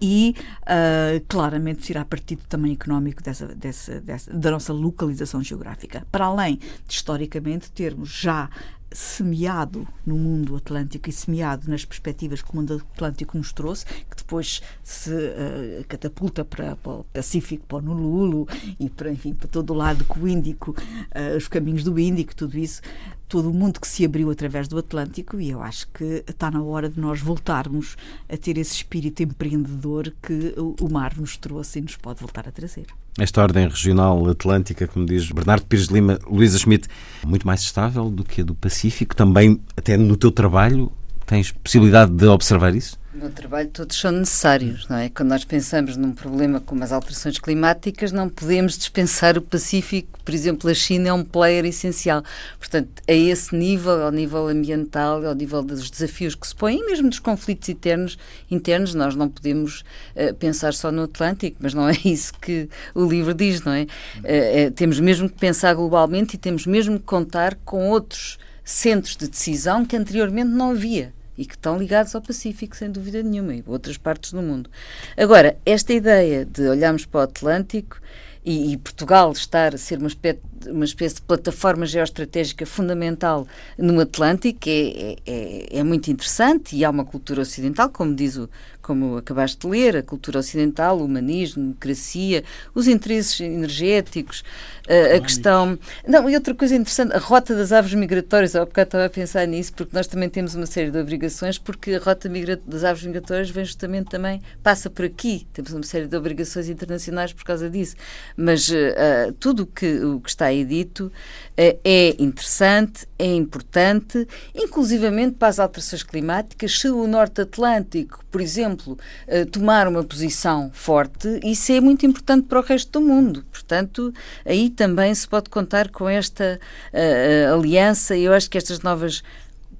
[0.00, 6.06] e uh, claramente tirar partido também económico dessa, dessa, dessa, da nossa localização geográfica.
[6.12, 8.50] Para além de, historicamente, termos já
[8.90, 14.16] semeado no mundo atlântico e semeado nas perspectivas que o mundo atlântico nos trouxe, que
[14.16, 18.48] depois se uh, catapulta para, para, o Pacífico, para o Nululu
[18.78, 22.34] e para, enfim, para todo o lado com o Índico, uh, os caminhos do Índico,
[22.34, 22.80] tudo isso,
[23.28, 26.62] todo o mundo que se abriu através do Atlântico e eu acho que está na
[26.62, 27.96] hora de nós voltarmos
[28.28, 32.52] a ter esse espírito empreendedor que o mar nos trouxe e nos pode voltar a
[32.52, 32.86] trazer.
[33.18, 36.88] Esta ordem regional atlântica, como diz Bernardo Pires de Lima, Luísa Schmidt,
[37.26, 40.92] muito mais estável do que a do Pacífico, também até no teu trabalho
[41.26, 42.98] tens possibilidade de observar isso?
[43.20, 45.08] No trabalho todos são necessários, não é?
[45.08, 50.32] Quando nós pensamos num problema como as alterações climáticas, não podemos dispensar o Pacífico, por
[50.32, 52.22] exemplo, a China é um player essencial.
[52.60, 56.86] Portanto, a esse nível, ao nível ambiental, ao nível dos desafios que se põem, e
[56.86, 58.16] mesmo dos conflitos internos,
[58.48, 59.80] internos nós não podemos
[60.14, 63.82] uh, pensar só no Atlântico, mas não é isso que o livro diz, não é?
[64.18, 69.16] Uh, uh, temos mesmo que pensar globalmente e temos mesmo que contar com outros centros
[69.16, 73.54] de decisão que anteriormente não havia e que estão ligados ao Pacífico, sem dúvida nenhuma,
[73.54, 74.68] e outras partes do mundo.
[75.16, 78.00] Agora, esta ideia de olharmos para o Atlântico
[78.44, 83.46] e, e Portugal estar a ser uma espécie, uma espécie, de plataforma geoestratégica fundamental
[83.78, 88.36] no Atlântico é, é, é, é muito interessante e há uma cultura ocidental, como diz
[88.36, 88.50] o,
[88.88, 92.42] como acabaste de ler, a cultura ocidental, o humanismo, a democracia,
[92.74, 94.42] os interesses energéticos,
[94.88, 95.78] a, a questão.
[96.06, 99.46] Não, e outra coisa interessante, a rota das aves migratórias, há bocado estava a pensar
[99.46, 102.30] nisso, porque nós também temos uma série de obrigações, porque a rota
[102.66, 107.30] das aves migratórias vem justamente também, passa por aqui, temos uma série de obrigações internacionais
[107.34, 107.94] por causa disso.
[108.34, 111.12] Mas uh, tudo que, o que está aí dito
[111.58, 118.40] uh, é interessante, é importante, inclusivamente para as alterações climáticas, se o Norte Atlântico, por
[118.40, 123.06] exemplo, exemplo, uh, tomar uma posição forte, isso é muito importante para o resto do
[123.06, 123.44] mundo.
[123.50, 124.12] Portanto,
[124.44, 126.60] aí também se pode contar com esta
[126.92, 129.22] uh, aliança eu acho que estas novas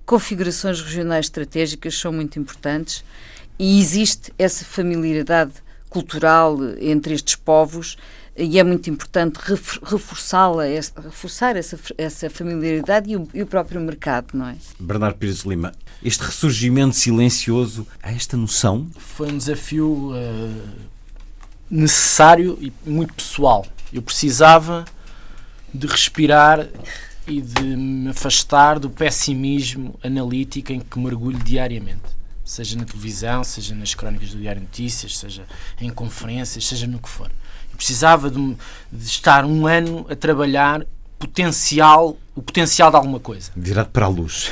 [0.04, 3.04] configurações regionais estratégicas são muito importantes
[3.58, 5.52] e existe essa familiaridade
[5.90, 7.96] cultural entre estes povos
[8.38, 9.36] e é muito importante
[9.82, 10.62] reforçá-la,
[11.02, 14.56] reforçar essa, essa familiaridade e o, e o, próprio mercado, não é?
[14.78, 15.72] Bernardo Pires de Lima,
[16.04, 18.86] este ressurgimento silencioso, há esta noção?
[18.96, 20.68] Foi um desafio uh,
[21.68, 23.66] necessário e muito pessoal.
[23.92, 24.84] Eu precisava
[25.74, 26.68] de respirar
[27.26, 32.16] e de me afastar do pessimismo analítico em que mergulho diariamente.
[32.44, 35.44] Seja na televisão, seja nas crónicas do Diário Notícias, seja
[35.80, 37.30] em conferências, seja no que for
[37.78, 38.56] precisava de,
[38.92, 40.84] de estar um ano a trabalhar
[41.16, 43.52] potencial, o potencial de alguma coisa.
[43.56, 44.50] Virado para a luz.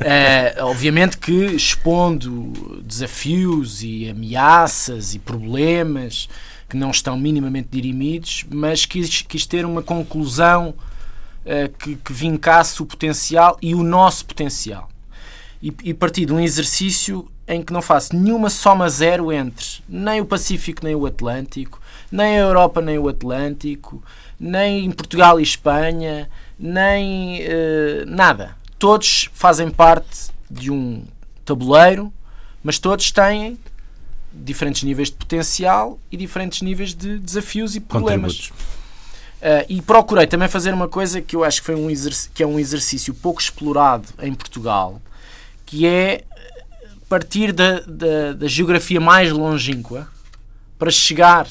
[0.00, 6.28] é, obviamente que expondo desafios e ameaças e problemas
[6.68, 10.74] que não estão minimamente dirimidos, mas quis, quis ter uma conclusão
[11.46, 14.90] uh, que, que vincasse o potencial e o nosso potencial.
[15.62, 20.20] E, e partir de um exercício em que não faço nenhuma soma zero entre nem
[20.20, 21.80] o Pacífico nem o Atlântico,
[22.10, 24.02] nem a Europa nem o Atlântico,
[24.38, 28.56] nem Portugal e Espanha, nem uh, nada.
[28.78, 31.04] Todos fazem parte de um
[31.44, 32.12] tabuleiro,
[32.62, 33.58] mas todos têm
[34.32, 38.50] diferentes níveis de potencial e diferentes níveis de desafios e problemas.
[39.40, 41.88] Uh, e procurei também fazer uma coisa que eu acho que, foi um
[42.34, 45.00] que é um exercício pouco explorado em Portugal,
[45.64, 46.24] que é
[47.08, 50.06] partir da, da, da geografia mais longínqua
[50.78, 51.48] para chegar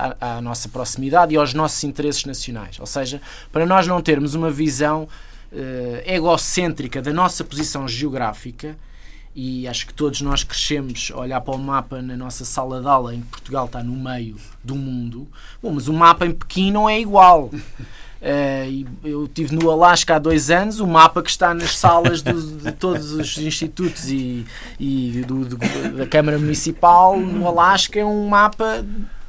[0.00, 2.78] à, à, nossa proximidade e aos nossos interesses nacionais.
[2.80, 3.20] Ou seja,
[3.52, 5.08] para nós não termos uma visão
[5.52, 5.56] uh,
[6.04, 8.76] egocêntrica da nossa posição geográfica,
[9.34, 12.88] e acho que todos nós crescemos a olhar para o mapa na nossa sala de
[12.88, 15.28] aula em que Portugal está no meio do mundo.
[15.62, 17.44] Bom, mas o mapa em Pequim não é igual.
[17.44, 22.42] Uh, eu estive no Alasca há dois anos, o mapa que está nas salas do,
[22.42, 24.44] de todos os institutos e,
[24.80, 25.56] e do, do,
[25.96, 28.84] da Câmara Municipal no Alasca é um mapa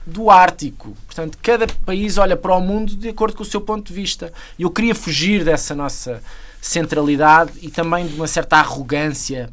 [0.05, 0.95] do Ártico.
[1.05, 4.33] Portanto, cada país olha para o mundo de acordo com o seu ponto de vista.
[4.57, 6.21] E eu queria fugir dessa nossa
[6.61, 9.49] centralidade e também de uma certa arrogância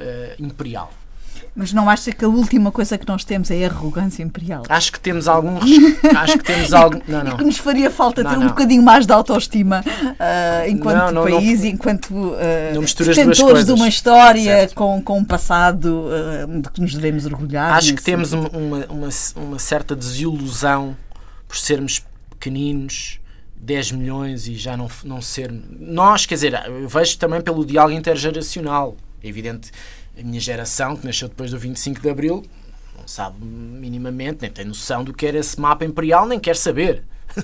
[0.00, 0.92] uh, imperial.
[1.54, 4.62] Mas não acha que a última coisa que nós temos é a arrogância imperial?
[4.70, 5.58] Acho que temos algum.
[6.16, 6.98] acho que temos algum.
[7.06, 7.34] Não, não.
[7.34, 11.24] E que nos faria falta não, ter um bocadinho mais de autoestima uh, enquanto não,
[11.24, 16.80] país, não, enquanto uh, detentores de uma história com, com um passado uh, de que
[16.80, 17.74] nos devemos orgulhar.
[17.74, 20.96] Acho que temos uma, uma, uma certa desilusão
[21.46, 23.18] por sermos pequeninos.
[23.64, 25.52] 10 milhões e já não, não ser.
[25.78, 28.96] Nós, quer dizer, eu vejo também pelo diálogo intergeracional.
[29.22, 29.70] É evidente
[30.18, 32.44] a minha geração, que nasceu depois do 25 de Abril,
[32.98, 37.02] não sabe minimamente, nem tem noção do que era esse mapa imperial, nem quer saber.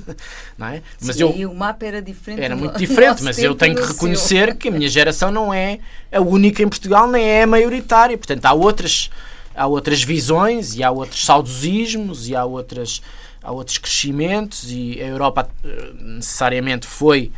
[0.59, 0.83] não é?
[1.01, 2.43] Mas Sim, eu, o mapa era diferente.
[2.43, 4.57] Era muito diferente, mas eu tenho que reconhecer seu.
[4.57, 5.79] que a minha geração não é
[6.13, 8.17] a única em Portugal, nem é a maioritária.
[8.19, 9.11] Portanto, há outras,
[9.55, 13.01] há outras visões e há outros saudosismos e há outras
[13.43, 17.33] há outros crescimentos e a Europa eh, necessariamente foi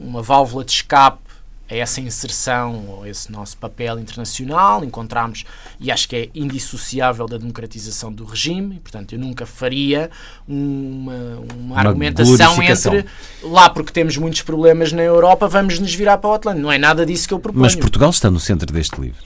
[0.00, 1.23] uma válvula de escape
[1.70, 5.44] a essa inserção ou esse nosso papel internacional, encontramos,
[5.80, 10.10] e acho que é indissociável da democratização do regime, e, portanto eu nunca faria
[10.46, 13.06] uma, uma, uma argumentação entre
[13.42, 16.62] lá porque temos muitos problemas na Europa, vamos nos virar para o Atlântico.
[16.62, 17.62] Não é nada disso que eu proponho.
[17.62, 19.24] Mas Portugal está no centro deste livro?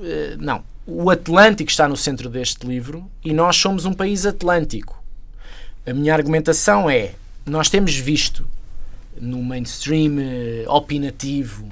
[0.00, 0.62] Eh, não.
[0.86, 5.02] O Atlântico está no centro deste livro e nós somos um país atlântico.
[5.84, 7.14] A minha argumentação é:
[7.44, 8.46] nós temos visto
[9.20, 11.68] no mainstream eh, opinativo,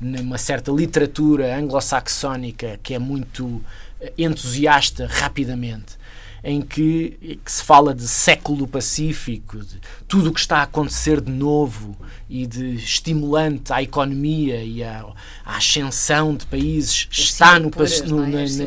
[0.00, 3.62] numa certa literatura anglo-saxónica que é muito
[4.00, 5.96] eh, entusiasta rapidamente,
[6.44, 10.62] em que, que, se fala de século do Pacífico, de tudo o que está a
[10.62, 11.96] acontecer de novo
[12.28, 15.04] e de estimulante à economia e à,
[15.44, 18.46] à ascensão de países, está no, no, é?
[18.46, 18.64] na,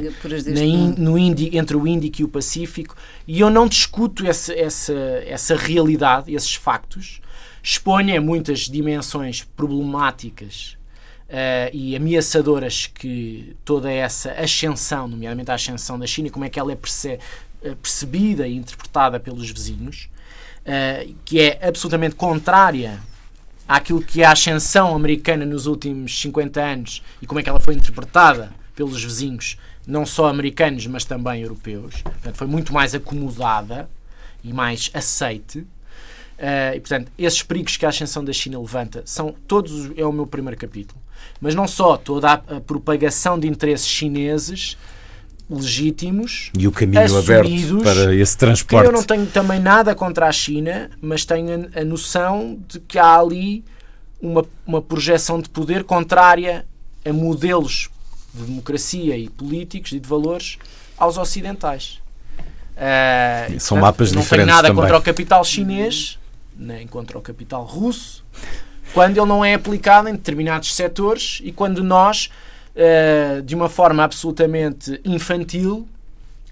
[0.52, 4.94] na, no Índico, entre o Índico e o Pacífico, e eu não discuto essa, essa,
[5.26, 7.22] essa realidade, esses factos,
[7.62, 10.78] exponha muitas dimensões problemáticas
[11.30, 16.60] uh, e ameaçadoras que toda essa ascensão, nomeadamente a ascensão da China, como é que
[16.60, 17.20] ela é perce
[17.62, 20.10] eh, percebida e interpretada pelos vizinhos,
[20.62, 23.02] uh, que é absolutamente contrária
[23.68, 27.60] àquilo que é a ascensão americana nos últimos 50 anos e como é que ela
[27.60, 32.02] foi interpretada pelos vizinhos, não só americanos, mas também europeus.
[32.02, 33.90] Portanto, foi muito mais acomodada
[34.42, 35.68] e mais aceite.
[36.40, 40.12] Uh, e, portanto, esses perigos que a ascensão da China levanta são todos, é o
[40.12, 41.00] meu primeiro capítulo.
[41.42, 44.78] Mas não só, toda a, a propagação de interesses chineses
[45.50, 48.86] legítimos e o caminho aberto para esse transporte.
[48.86, 53.00] Eu não tenho também nada contra a China, mas tenho a, a noção de que
[53.00, 53.64] há ali
[54.22, 56.66] uma, uma projeção de poder contrária
[57.04, 57.90] a modelos
[58.34, 60.58] de democracia e políticos e de valores
[60.98, 62.00] aos ocidentais.
[62.76, 64.30] Uh, São portanto, mapas não diferentes.
[64.30, 64.84] Não tenho nada também.
[64.84, 66.19] contra o capital chinês,
[66.90, 68.24] contra o capital russo,
[68.94, 72.30] quando ele não é aplicado em determinados setores e quando nós,
[72.76, 75.88] uh, de uma forma absolutamente infantil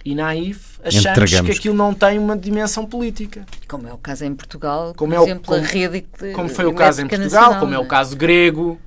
[0.05, 1.51] e naif, achamos Entregamos.
[1.51, 3.45] que aquilo não tem uma dimensão política.
[3.68, 6.49] Como é o caso em Portugal, como por é o, exemplo, como, a rede Como
[6.49, 7.88] foi o caso em Portugal, nacional, como é o é?
[7.88, 8.80] caso grego.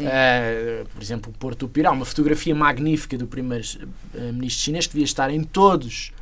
[0.00, 3.64] Uh, por exemplo, o Porto do Pirá, uma fotografia magnífica do primeiro
[4.14, 6.12] uh, ministro chinês que devia estar em todos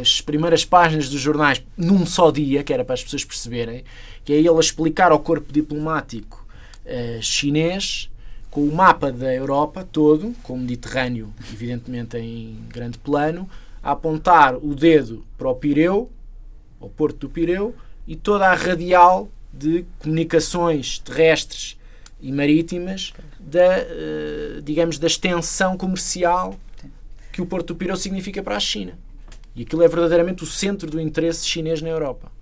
[0.00, 3.84] as primeiras páginas dos jornais num só dia, que era para as pessoas perceberem,
[4.24, 6.46] que é ele a explicar ao corpo diplomático
[6.84, 8.10] uh, chinês
[8.50, 13.50] com o mapa da Europa todo, com o Mediterrâneo, evidentemente em grande plano,
[13.82, 16.08] a apontar o dedo para o Pireu,
[16.80, 17.74] ao Porto do Pireu,
[18.06, 21.76] e toda a radial de comunicações terrestres
[22.20, 26.56] e marítimas da, uh, digamos, da extensão comercial
[27.32, 28.96] que o Porto do Pireu significa para a China.
[29.56, 32.32] E aquilo é verdadeiramente o centro do interesse chinês na Europa.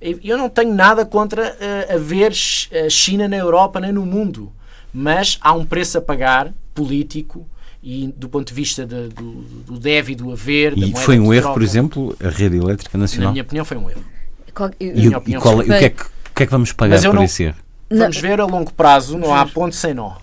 [0.00, 2.32] Eu não tenho nada contra uh, haver
[2.70, 4.52] eh, China na Europa nem no mundo,
[4.92, 7.48] mas há um preço a pagar político
[7.82, 10.76] e do ponto de vista de, do, do deve e do haver.
[10.76, 13.28] E foi um erro, por exemplo, a rede elétrica nacional?
[13.28, 14.04] Na minha opinião, foi um erro.
[14.52, 17.00] Qual, eu, e, e, qual, o, que é que, o que é que vamos pagar
[17.00, 17.56] por não, esse erro?
[17.90, 20.16] Vamos ver a longo prazo, não há ponto sem nó.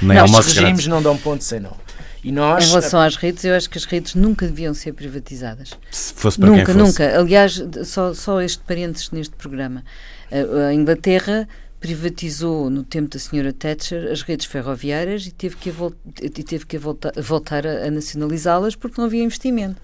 [0.00, 1.70] Nem não, Os regimes não dão ponto sem nó.
[2.24, 5.72] E nós, em relação às redes, eu acho que as redes nunca deviam ser privatizadas.
[5.90, 7.02] Se fosse para nunca, quem fosse.
[7.02, 7.18] nunca.
[7.18, 9.84] Aliás, só, só este parênteses neste programa.
[10.32, 11.46] A, Inglaterra
[11.78, 15.70] privatizou no tempo da senhora Thatcher as redes ferroviárias e teve que,
[16.22, 19.76] e teve que voltar, voltar a, a nacionalizá-las porque não havia investimento.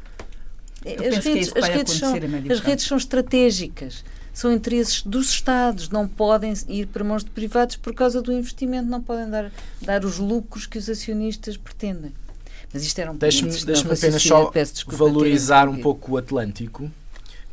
[0.83, 2.15] as redes, as, redes são,
[2.51, 7.77] as redes são estratégicas são interesses dos Estados, não podem ir para mãos de privados
[7.77, 9.51] por causa do investimento, não podem dar,
[9.83, 12.13] dar os lucros que os acionistas pretendem.
[12.73, 14.53] Mas isto era um Deixe-me deixe apenas só
[14.87, 16.91] valorizar um pouco o Atlântico,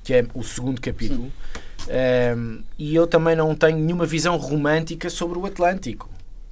[0.04, 1.32] que é o segundo capítulo.
[1.88, 6.10] Um, e eu também não tenho nenhuma visão romântica sobre o Atlântico.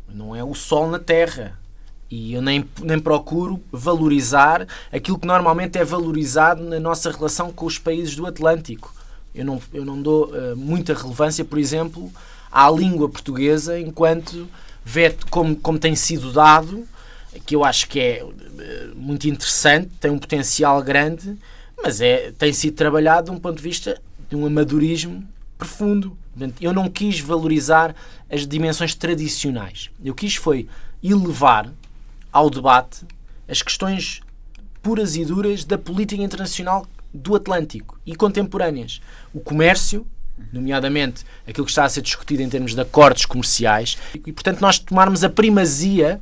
[0.08, 1.60] Não é o sol na Terra.
[2.10, 7.66] E eu nem, nem procuro valorizar aquilo que normalmente é valorizado na nossa relação com
[7.66, 8.94] os países do Atlântico.
[9.34, 12.12] Eu não, eu não dou uh, muita relevância, por exemplo,
[12.52, 14.48] à língua portuguesa enquanto
[14.84, 16.88] vê como, como tem sido dado
[17.40, 18.26] que eu acho que é
[18.60, 21.38] eh, muito interessante, tem um potencial grande,
[21.82, 25.24] mas é, tem sido trabalhado de um ponto de vista de um amadorismo
[25.58, 26.18] profundo.
[26.60, 27.96] Eu não quis valorizar
[28.30, 29.90] as dimensões tradicionais.
[30.04, 30.68] Eu quis foi
[31.04, 31.72] elevar
[32.32, 33.06] ao debate
[33.48, 34.22] as questões
[34.82, 39.02] puras e duras da política internacional do Atlântico e contemporâneas.
[39.34, 40.06] O comércio,
[40.52, 44.78] nomeadamente aquilo que está a ser discutido em termos de acordos comerciais, e portanto nós
[44.78, 46.20] tomarmos a primazia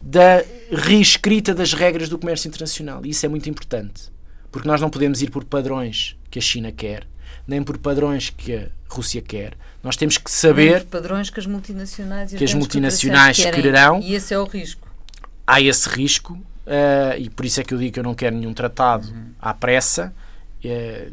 [0.00, 3.04] da reescrita das regras do comércio internacional.
[3.04, 4.04] E isso é muito importante,
[4.50, 7.06] porque nós não podemos ir por padrões que a China quer,
[7.46, 9.54] nem por padrões que a Rússia quer.
[9.82, 14.00] Nós temos que saber Os padrões que as multinacionais e que as multinacionais quererão.
[14.00, 14.88] E esse é o risco.
[15.46, 18.36] há esse risco, eh, e por isso é que eu digo que eu não quero
[18.36, 19.08] nenhum tratado
[19.40, 20.12] à pressa,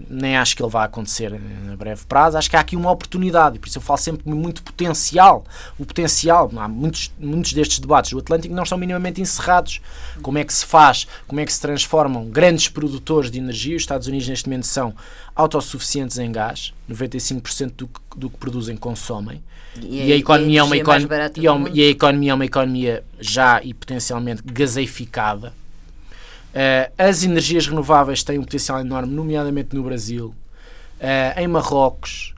[0.10, 1.32] nem acho que ele vá acontecer
[1.72, 2.38] a breve prazo.
[2.38, 5.44] Acho que há aqui uma oportunidade, e por isso eu falo sempre muito potencial.
[5.78, 9.80] O potencial, há muitos, muitos destes debates do Atlântico não estão minimamente encerrados.
[10.22, 13.76] Como é que se faz, como é que se transformam grandes produtores de energia?
[13.76, 14.94] Os Estados Unidos, neste momento, são
[15.36, 19.44] autossuficientes em gás, 95% do que, do que produzem consomem.
[19.82, 21.08] E, a economia é uma mais economia
[21.42, 25.54] e, é uma- e a economia é uma economia já e potencialmente gaseificada.
[26.54, 30.34] Eh, as energias renováveis têm um potencial enorme, nomeadamente no Brasil,
[31.00, 32.33] eh, em Marrocos.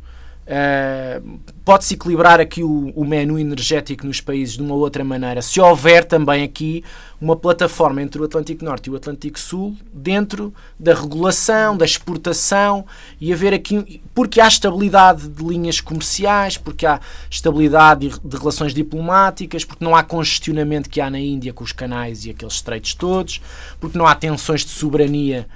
[0.48, 1.22] Eh,
[1.64, 6.06] Pode-se equilibrar aqui o, o menu energético nos países de uma outra maneira, se houver
[6.06, 6.84] também aqui
[7.20, 12.86] uma plataforma entre o Atlântico Norte e o Atlântico Sul dentro da regulação, da exportação
[13.20, 17.00] e haver aqui, porque há estabilidade de linhas comerciais, porque há
[17.32, 22.28] estabilidade de- relações diplomáticas, porque não há congestionamento que há na Índia com os canais
[22.28, 23.41] e aqueles estreitos todos,
[23.80, 25.48] porque não há tensões de soberania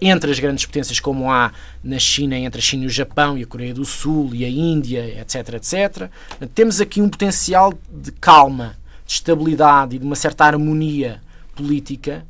[0.00, 1.52] entre as grandes potências como há
[1.84, 4.48] na China, entre a China e o Japão e a Coreia do Sul e a
[4.48, 6.10] Índia, etc, etc.
[6.54, 11.20] Temos aqui um potencial de calma, de estabilidade e de uma certa harmonia
[11.54, 12.24] política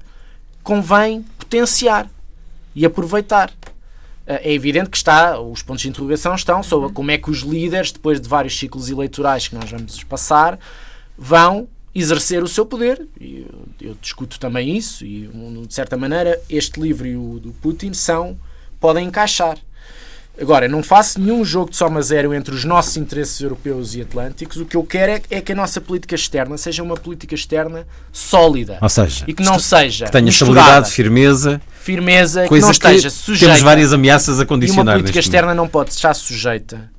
[0.62, 2.11] convém potenciar
[2.74, 3.53] e aproveitar.
[4.26, 7.38] Eh, É evidente que está, os pontos de interrogação estão sobre como é que os
[7.38, 10.59] líderes, depois de vários ciclos eleitorais que nós vamos passar,
[11.16, 11.68] vão
[11.99, 13.07] exercer o seu poder.
[13.20, 13.47] E
[13.80, 15.28] eu, eu discuto também isso, e
[15.66, 18.36] de certa maneira este livro e o do Putin são,
[18.78, 19.59] podem encaixar.
[20.38, 24.59] Agora, não faço nenhum jogo de soma zero entre os nossos interesses europeus e atlânticos.
[24.59, 27.86] O que eu quero é, é que a nossa política externa seja uma política externa
[28.12, 28.78] sólida.
[28.82, 33.09] Ou seja, e que não seja que tenha estabilidade, firmeza, firmeza, que não que esteja
[33.09, 36.90] sujeita temos várias ameaças a e uma condicionar política externa não pode estar sujeita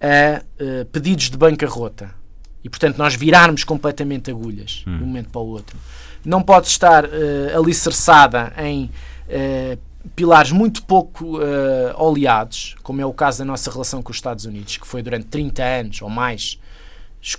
[0.00, 2.21] a eh, pedidos de bancarrota.
[2.64, 4.98] E, portanto, nós virarmos completamente agulhas Hum.
[4.98, 5.76] de um momento para o outro.
[6.24, 8.88] Não pode estar eh, alicerçada em
[9.28, 9.76] eh,
[10.14, 14.44] pilares muito pouco eh, oleados, como é o caso da nossa relação com os Estados
[14.44, 16.58] Unidos, que foi durante 30 anos ou mais,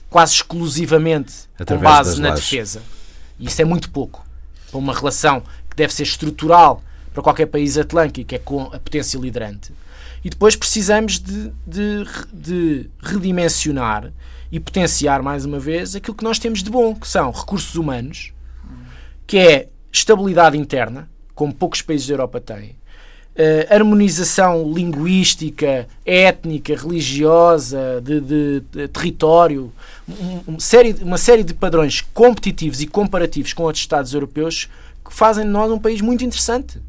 [0.09, 2.43] quase exclusivamente com Através base das na lajes.
[2.49, 2.82] defesa.
[3.39, 4.26] E isso é muito pouco
[4.69, 9.17] para uma relação que deve ser estrutural para qualquer país atlântico, é com a potência
[9.17, 9.71] liderante.
[10.26, 14.11] E depois precisamos de, de, de redimensionar
[14.54, 18.32] e potenciar mais uma vez aquilo que nós temos de bom, que são recursos humanos,
[19.26, 22.76] que é estabilidade interna, como poucos países da Europa têm,
[23.36, 29.74] eh, harmonização linguística, étnica, religiosa, de, de- de território,
[30.08, 34.70] um- um série, uma série de padrões competitivos e comparativos com outros Estados europeus
[35.04, 36.80] que fazem de nós um país muito interessante.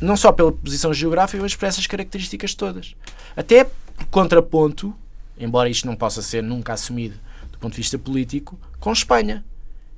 [0.00, 2.94] Não só pela posição geográfica, mas por essas características todas.
[3.36, 4.94] Até por contraponto,
[5.44, 7.18] embora isto não possa ser nunca assumido
[7.50, 9.44] do ponto de vista político, com Espanha,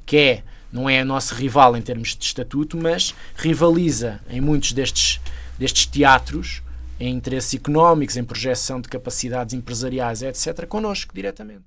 [0.05, 0.42] que é,
[0.72, 5.20] não é nosso rival em termos de estatuto, mas rivaliza em muitos destes,
[5.59, 6.62] destes teatros,
[6.99, 11.64] em interesses económicos, em projeção de capacidades empresariais, etc., connosco, diretamente.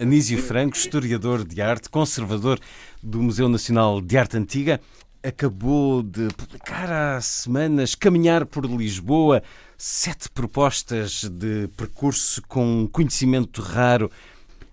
[0.00, 2.58] Anísio Franco, historiador de arte, conservador
[3.02, 4.80] do Museu Nacional de Arte Antiga,
[5.22, 9.42] acabou de publicar há semanas Caminhar por Lisboa,
[9.78, 14.10] sete propostas de percurso com conhecimento raro.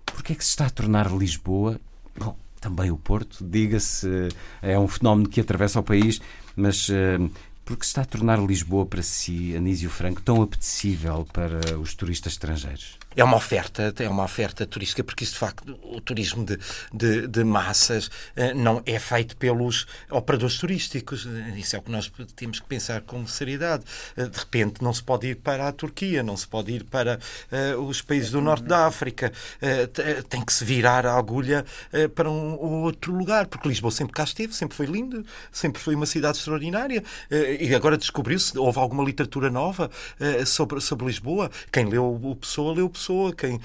[0.05, 1.79] Por que é que se está a tornar Lisboa?
[2.17, 4.29] Bom, também o Porto, diga-se,
[4.61, 6.19] é um fenómeno que atravessa o país,
[6.55, 7.17] mas eh,
[7.69, 11.93] por que se está a tornar Lisboa para si, Anísio Franco, tão apetecível para os
[11.93, 12.97] turistas estrangeiros?
[13.15, 16.57] É uma oferta, é uma oferta turística, porque isso de facto, o turismo de,
[16.91, 21.27] de, de massas eh, não é feito pelos operadores turísticos.
[21.55, 23.83] Isso é o que nós temos que pensar com seriedade.
[24.17, 27.19] Eh, De repente não se pode ir para a Turquia, não se pode ir para
[27.51, 29.31] eh, os países do norte da África.
[29.93, 31.65] Te- Tem que se virar a agulha
[32.15, 36.05] para um outro lugar, porque Lisboa sempre cá esteve, sempre foi lindo, sempre foi uma
[36.05, 37.03] cidade extraordinária.
[37.59, 41.51] E agora descobriu-se, houve alguma literatura nova eh, sobre, sobre Lisboa.
[41.71, 43.59] Quem leu o Pessoa, leu o Pessoa quem,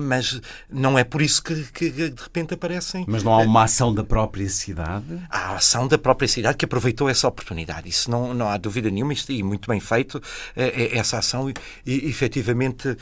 [0.00, 0.40] mas
[0.70, 3.04] não é por isso que, que de repente aparecem.
[3.06, 5.04] Mas não há uma ação da própria cidade?
[5.30, 7.88] Há a ação da própria cidade que aproveitou essa oportunidade.
[7.88, 10.20] Isso não, não há dúvida nenhuma, isto, e muito bem feito,
[10.56, 12.96] essa ação e, efetivamente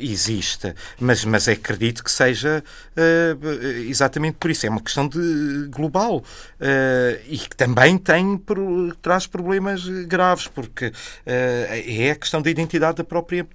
[0.00, 0.74] existe.
[0.98, 2.62] Mas, mas acredito que seja
[3.86, 4.66] exatamente por isso.
[4.66, 6.22] É uma questão de global
[7.28, 8.36] e que também tem,
[9.00, 10.92] traz problemas graves, porque
[11.24, 13.46] é a questão da identidade da própria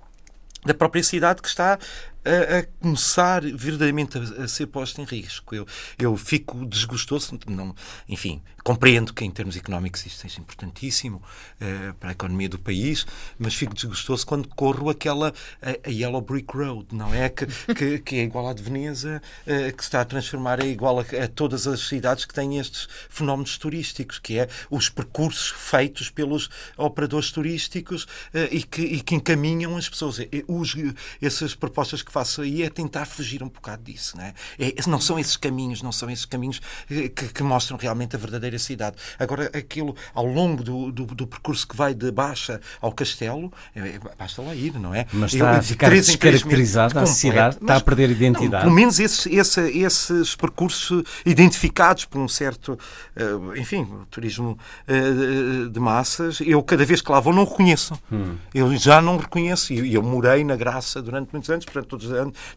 [0.66, 1.80] da própria cidade que está
[2.26, 5.56] a, a começar verdadeiramente a, a, ser posta em risco.
[5.56, 5.66] Eu,
[5.98, 7.74] eu fico desgostoso, não,
[8.08, 11.24] enfim, compreendo que em termos económicos isto seja importantíssimo
[11.62, 13.08] uh, para a economia do país,
[13.40, 17.30] mas fico desgostoso quando corro aquela a, a Yellow Brick Road, não é?
[17.30, 20.68] Que, que, que é igual à de Veneza, uh, que se está a transformar, é
[20.68, 25.48] igual a, a, todas as cidades que têm estes fenómenos turísticos, que é os percursos
[25.48, 30.18] feitos pelos operadores turísticos uh, e, que, e que encaminham as pessoas.
[30.46, 30.76] Os,
[31.22, 34.18] essas propostas que faço aí é tentar fugir um bocado disso.
[34.18, 34.34] Não, é?
[34.60, 38.57] É, não são esses caminhos, não são esses caminhos que, que, mostram realmente a verdadeira
[38.60, 38.96] cidade.
[39.20, 43.80] Agora, aquilo ao longo do, do, do percurso que vai de Baixa ao Castelo, é,
[43.80, 45.06] é basta lá ir, não é?
[45.12, 48.52] Mas está Eu, a ficar descaracterizada a cidade, está a perder identidade.
[48.52, 52.78] Não, pelo menos esses, esse, esses percursos identificados por um certo,
[53.16, 57.98] uh, enfim, turismo uh, de massas, eu cada vez que lá vou não reconheço.
[58.12, 58.36] Hum.
[58.54, 59.74] Eu já não reconheço.
[59.74, 62.08] E eu, eu morei na Graça durante muitos anos, portanto, todos,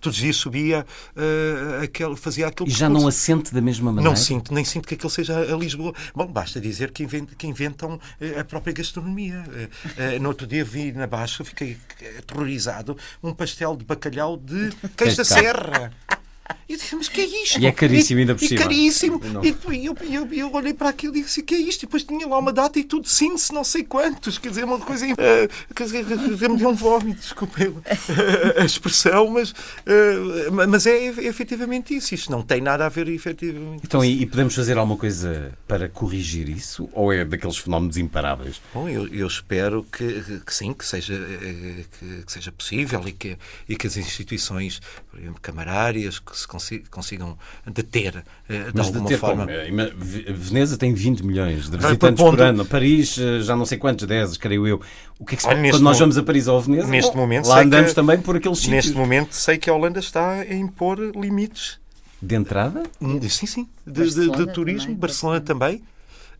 [0.00, 0.86] todos os dias subia,
[1.16, 4.08] uh, aquele, fazia aquele E já não a sente da mesma maneira?
[4.08, 5.89] Não sinto, nem sinto que aquilo seja a Lisboa.
[6.14, 9.44] Bom, basta dizer que, invent, que inventam uh, a própria gastronomia.
[9.46, 11.78] Uh, no outro dia vi na Baixa, fiquei
[12.18, 15.92] aterrorizado, um pastel de bacalhau de queijo da serra.
[16.68, 17.60] E eu disse, mas que é isto?
[17.60, 18.60] E é caríssimo ainda por cima.
[18.60, 19.20] E caríssimo.
[19.72, 21.82] E eu, eu, eu, olhei para aquilo e disse, que é isto?
[21.82, 24.38] E depois tinha lá uma data e tudo sim, se não sei quantos.
[24.38, 25.06] Quer dizer, uma coisa...
[25.06, 27.72] Uh, quer dizer, me deu um vómito, desculpe
[28.56, 32.14] a, expressão, mas, uh, mas é, é efetivamente isso.
[32.14, 33.82] Isto não tem nada a ver efetivamente.
[33.84, 36.88] Então, e, e, podemos fazer alguma coisa para corrigir isso?
[36.92, 38.60] Ou é daqueles fenómenos imparáveis?
[38.72, 43.12] Bom, eu, eu espero que, que, sim, que seja, eh, que, que, seja possível e
[43.12, 43.36] que,
[43.68, 44.80] e que as instituições,
[45.10, 47.36] por exemplo, camarárias, que se consigam
[47.66, 49.46] deter eh, de Mas alguma deter forma.
[49.46, 49.90] Como?
[50.34, 52.64] Veneza tem 20 milhões de visitantes por ano.
[52.64, 54.80] Paris, eh, já não sei quantos, 10, creio eu.
[55.18, 57.16] O que é que se Olha, Quando nós vamos a Paris ou a Veneza, neste
[57.16, 58.86] momento, lá andamos que, também por aqueles sítios.
[58.86, 61.78] Neste momento sei que a Holanda está a impor limites.
[62.22, 62.82] De entrada?
[63.28, 63.68] Sim, sim.
[63.86, 64.88] De, de, de turismo.
[64.88, 65.76] Também, Barcelona também.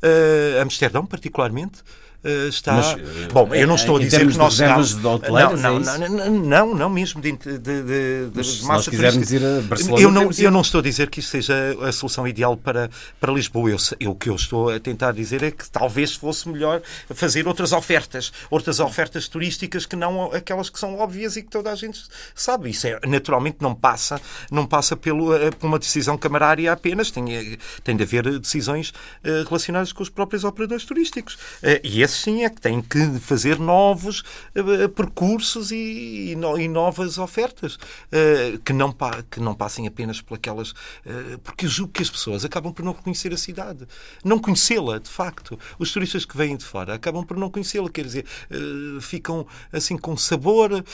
[0.03, 1.83] Uh, Amsterdão, particularmente.
[2.23, 2.75] Uh, está.
[2.75, 6.09] Mas, uh, Bom, eu não estou a dizer que nós reservas de não, não, é
[6.09, 10.11] não, não, não, mesmo de, de, de, de se nós quisermos ir a Barcelona, eu
[10.11, 13.71] não, eu não estou a dizer que isso seja a solução ideal para, para Lisboa.
[13.71, 16.83] Eu, eu, o que eu estou a tentar dizer é que talvez fosse melhor
[17.15, 21.73] fazer outras ofertas, outras ofertas turísticas que não aquelas que são óbvias e que toda
[21.73, 22.03] a gente
[22.35, 22.69] sabe.
[22.69, 27.59] Isso é, naturalmente não passa, não passa pelo, eh, por uma decisão camarária apenas, tem,
[27.83, 28.93] tem de haver decisões
[29.49, 31.39] relacionadas com os próprios operadores turísticos.
[31.83, 37.75] E esse sim é que têm que fazer novos uh, percursos e, e, novas ofertas
[37.75, 38.95] uh, que, não
[39.31, 40.75] que não passem apenas por aquelas.
[41.43, 43.87] Porque eu julgo que as pessoas acabam por não reconhecer a cidade,
[44.25, 45.59] não conhecê-la, de facto.
[45.79, 48.25] Os turistas que vêm de fora acabam por não conhecê-la, quer dizer,
[49.01, 50.85] ficam assim com sabor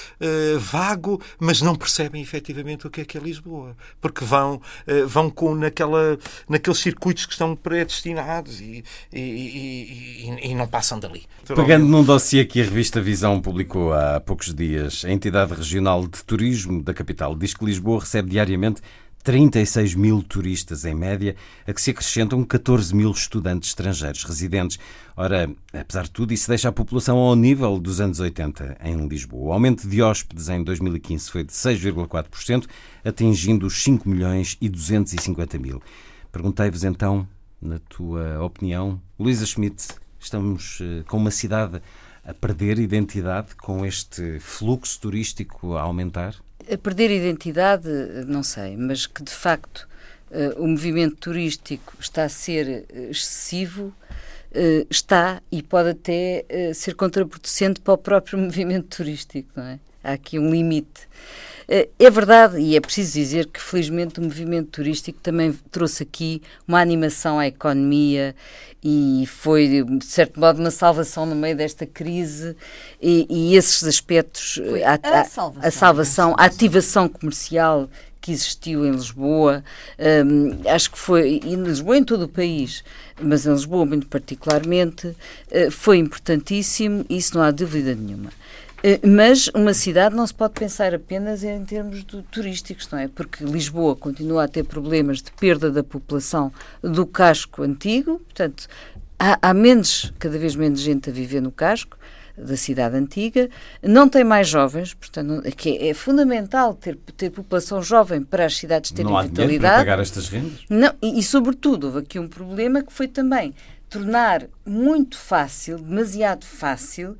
[0.58, 4.60] vago, mas não percebem efetivamente o que é que é Lisboa, porque vão,
[5.06, 11.24] vão com naquela, naqueles circuitos que estão predestinados e, e, e, e não passam ali.
[11.46, 16.22] Pegando num dossiê que a revista Visão publicou há poucos dias, a entidade regional de
[16.24, 18.82] turismo da capital diz que Lisboa recebe diariamente
[19.26, 21.34] 36 mil turistas em média,
[21.66, 24.78] a que se acrescentam 14 mil estudantes estrangeiros residentes.
[25.16, 29.48] Ora, apesar de tudo, isso deixa a população ao nível dos anos 80 em Lisboa.
[29.48, 32.66] O aumento de hóspedes em 2015 foi de 6,4%,
[33.04, 35.82] atingindo os 5 milhões e 250 mil.
[36.30, 37.26] Perguntei-vos então,
[37.60, 39.88] na tua opinião, Luísa Schmidt,
[40.26, 41.80] Estamos eh, com uma cidade
[42.24, 46.34] a perder identidade com este fluxo turístico a aumentar?
[46.68, 47.88] A perder identidade,
[48.26, 49.88] não sei, mas que de facto
[50.32, 53.94] eh, o movimento turístico está a ser eh, excessivo,
[54.90, 59.78] está e pode até ser contraproducente para o próprio movimento turístico, não é?
[60.02, 61.06] Há aqui um limite.
[61.68, 66.40] Eh, é verdade, e é preciso dizer que felizmente o movimento turístico também trouxe aqui
[66.66, 68.34] uma animação à economia
[68.82, 72.56] e foi, de certo modo, uma salvação no meio desta crise
[73.02, 77.88] e, e esses aspectos, a, a, a, salvação, a, salvação, a ativação comercial
[78.20, 79.62] que existiu em Lisboa,
[80.26, 82.82] um, acho que foi, em Lisboa em todo o país,
[83.20, 88.30] mas em Lisboa muito particularmente, uh, foi importantíssimo, isso não há dúvida nenhuma.
[88.86, 93.08] Eh, mas uma cidade não se pode pensar apenas em termos de turísticos, não é?
[93.08, 98.68] Porque Lisboa continua a ter problemas de perda da população do casco antigo, portanto,
[99.18, 101.98] há, há menos, cada vez menos gente a viver no casco
[102.38, 103.50] da cidade antiga,
[103.82, 108.56] não tem mais jovens, portanto, que é, é fundamental ter, ter população jovem para as
[108.56, 109.74] cidades terem não há vitalidade.
[109.74, 110.60] para pagar estas rendas?
[110.70, 113.52] Não, e, e, sobretudo, houve aqui um problema que foi também
[113.88, 117.16] tornar muito fácil, demasiado fácil,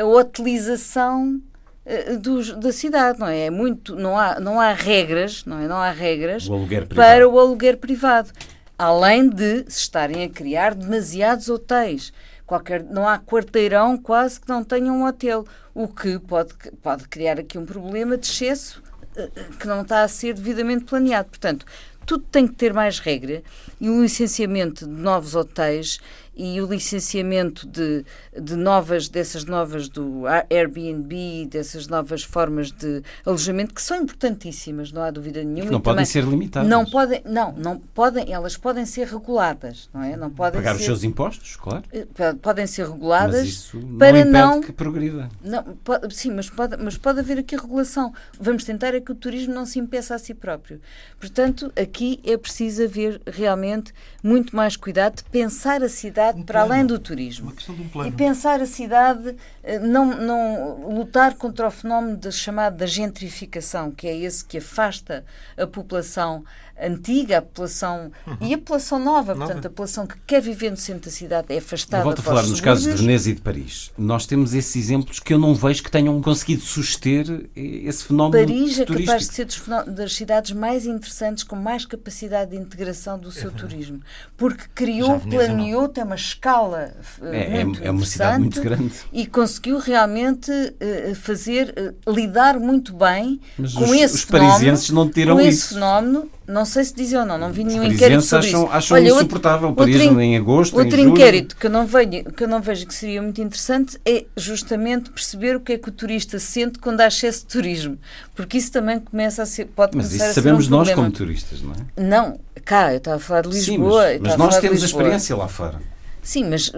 [0.00, 1.40] a utilização
[1.86, 3.46] uh, dos, da cidade, não é?
[3.46, 3.50] é?
[3.50, 5.66] muito, não há, não há regras, não é?
[5.66, 8.30] Não há regras o para o aluguer privado.
[8.78, 12.12] Além de se estarem a criar demasiados hotéis
[12.50, 17.38] qualquer, não há quarteirão quase que não tenha um hotel, o que pode, pode criar
[17.38, 18.82] aqui um problema de excesso
[19.16, 21.28] eh, eh, que não está a ser devidamente planeado.
[21.28, 21.64] Portanto,
[22.04, 23.40] tudo tem que ter mais regra
[23.80, 26.00] e o licenciamento de novos hotéis
[26.34, 28.04] e o licenciamento de,
[28.40, 35.02] de novas, dessas novas do Airbnb, dessas novas formas de alojamento, que são importantíssimas, não
[35.02, 35.70] há dúvida nenhuma.
[35.70, 36.68] Não podem ser limitadas.
[36.68, 40.16] Não podem, não, não podem, elas podem ser reguladas, não é?
[40.16, 41.84] Não podem Pagar ser, os seus impostos, claro.
[41.92, 42.06] Eh,
[42.40, 45.28] podem ser reguladas mas isso não para não que progrida.
[45.42, 48.12] Não, pode, sim, mas pode, mas pode haver aqui regulação.
[48.38, 50.80] Vamos tentar é que o turismo não se impeça a si próprio.
[51.18, 56.42] Portanto, aqui é preciso haver realmente muito mais cuidado de pensar a cidade cidade um
[56.44, 57.52] para além do turismo.
[57.94, 62.86] Um e pensar a cidade, eh, não, não lutar contra o fenómeno de, chamado da
[62.86, 65.24] gentrificação, que é esse que afasta
[65.56, 66.44] a população
[66.86, 68.36] antiga, a população uhum.
[68.40, 71.46] e a população nova, nova, portanto, a população que quer viver no centro da cidade
[71.50, 72.02] é afastada.
[72.02, 73.90] Eu volto a falar nos casos de Veneza e de Paris.
[73.96, 78.46] Nós temos esses exemplos que eu não vejo que tenham conseguido suster esse fenómeno.
[78.46, 79.12] Paris é turístico.
[79.12, 79.46] capaz de ser
[79.86, 84.00] das cidades mais interessantes, com mais capacidade de integração do seu é turismo,
[84.36, 88.92] porque criou, planeou, tem uma escala eh, é, muito é, é uma cidade muito grande
[89.12, 91.74] e conseguiu realmente uh, fazer
[92.06, 95.48] uh, lidar muito bem Mas com os, esse os fenómeno, parisienses não tiram com isso.
[95.48, 98.64] esse fenómeno não sei se dizem ou não, não vi nenhum Os inquérito sobre acham,
[98.64, 98.72] isso.
[98.72, 102.24] acham Olha, insuportável outro, Paris outro, em agosto, Outro em inquérito que eu, não vejo,
[102.36, 105.88] que eu não vejo que seria muito interessante é justamente perceber o que é que
[105.88, 107.98] o turista sente quando há excesso de turismo.
[108.34, 110.88] Porque isso também começa a ser, pode Mas começar isso a ser sabemos um nós
[110.88, 111.08] problema.
[111.08, 112.02] como turistas, não é?
[112.02, 114.08] Não, cá, eu estava a falar de Lisboa.
[114.08, 115.80] Sim, mas, mas nós temos a experiência lá fora.
[116.22, 116.70] Sim, mas,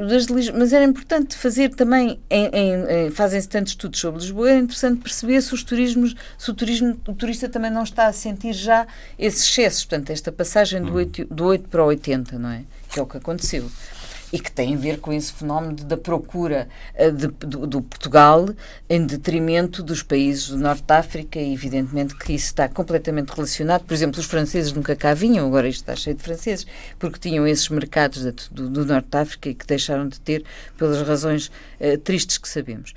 [0.55, 5.01] mas era importante fazer também, em, em, em, fazem-se tantos estudos sobre Lisboa, é interessante
[5.01, 8.86] perceber se, os turismos, se o, turismo, o turista também não está a sentir já
[9.18, 12.62] esses excessos, portanto, esta passagem do 8, do 8 para o 80, não é?
[12.88, 13.68] Que é o que aconteceu
[14.33, 18.49] e que tem a ver com esse fenómeno da procura eh, de, do, do, Portugal
[18.89, 23.85] em detrimento dos países do Norte de África e evidentemente que isso está completamente relacionado.
[23.85, 26.66] Por exemplo, os franceses nunca cá vinham, agora isto está cheio de franceses,
[26.99, 30.45] porque tinham esses mercados do, do Norte de África e que deixaram de ter
[30.78, 31.49] pelas razões
[31.80, 32.95] uh, tristes que sabemos.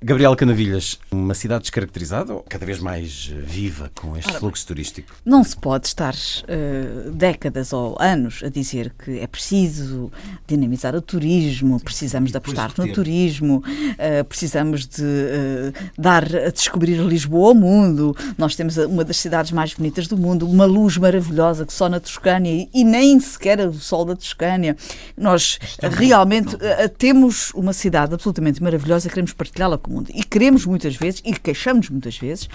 [0.00, 4.64] Gabriel Canavilhas, uma cidade descaracterizada ou cada vez mais eh, viva com este Ora, fluxo
[4.64, 5.12] turístico?
[5.24, 10.12] Não se pode estar uh, décadas ou anos a dizer que é preciso
[10.46, 16.98] dinamizar o turismo, precisamos de apostar no turismo, uh, precisamos de uh, dar a descobrir
[17.00, 18.16] Lisboa ao mundo.
[18.36, 21.98] Nós temos uma das cidades mais bonitas do mundo, uma luz maravilhosa que só na
[21.98, 24.76] Toscânia e, nem sequer o sol da Toscânia.
[25.16, 26.56] Nós realmente
[26.98, 30.10] temos uma cidade absolutamente maravilhosa e queremos partilhá-la com mundo.
[30.14, 32.48] E queremos muitas vezes, e queixamos muitas vezes,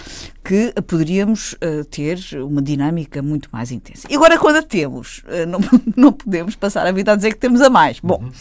[0.43, 4.07] que poderíamos uh, ter uma dinâmica muito mais intensa.
[4.09, 5.59] E agora, quando a temos, uh, não,
[5.95, 7.99] não podemos passar a vida a dizer que temos a mais.
[7.99, 8.31] Bom, uhum.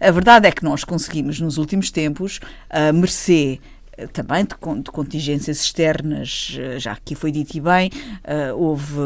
[0.00, 3.60] a verdade é que nós conseguimos, nos últimos tempos, a mercê
[4.08, 7.90] também de, de, contingências externas, já aqui foi dito e bem,
[8.24, 8.98] uh, houve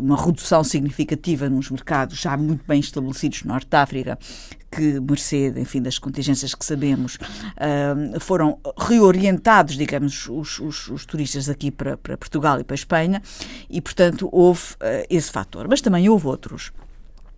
[0.00, 4.18] uma redução significativa nos mercados já muito bem estabelecidos no Norte da África,
[4.74, 7.18] que, mercê, enfim, das contingências que sabemos,
[8.20, 13.22] foram reorientados, digamos, os, os, os, turistas aqui para, para Portugal e para a Espanha,
[13.68, 15.68] e, portanto, houve uh, esse fator.
[15.68, 16.72] Mas também houve outros.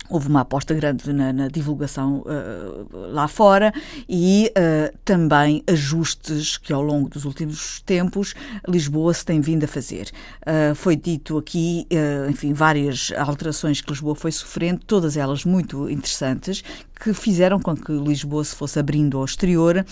[0.08, 3.72] Houve uma aposta grande na, na divulgação uh, lá fora
[4.06, 8.34] e uh, também ajustes que ao longo dos últimos tempos
[8.68, 10.10] Lisboa se tem vindo a fazer.
[10.42, 11.86] Uh, foi dito aqui,
[12.28, 16.62] enfim, várias alterações que Lisboa foi sofrendo, todas elas muito interessantes,
[17.00, 19.84] que fizeram com que Lisboa se fosse abrindo ao exterior,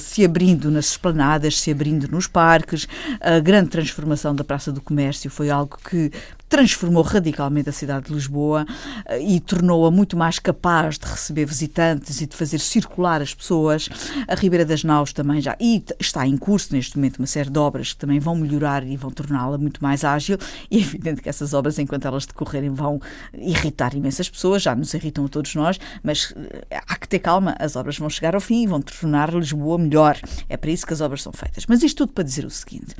[0.00, 2.86] se abrindo nas esplanadas, se abrindo nos parques.
[3.20, 6.10] A grande transformação da Praça do Comércio foi algo que
[6.54, 8.64] transformou radicalmente a cidade de Lisboa
[9.06, 13.88] eh, e tornou-a muito mais capaz de receber visitantes e de fazer circular as pessoas.
[14.28, 17.58] A Ribeira das Naus também já e está em curso neste momento uma série de
[17.58, 20.38] obras que também vão melhorar e vão torná-la muito mais ágil.
[20.70, 23.00] E é evidente que essas obras, enquanto elas decorrerem, vão
[23.36, 26.32] irritar imensas pessoas, já nos irritam a todos nós, mas
[26.70, 29.76] eh, há que ter calma, as obras vão chegar ao fim e vão tornar Lisboa
[29.76, 30.18] melhor.
[30.48, 31.64] É para isso que as obras são feitas.
[31.68, 32.94] Mas isto tudo para dizer o seguinte.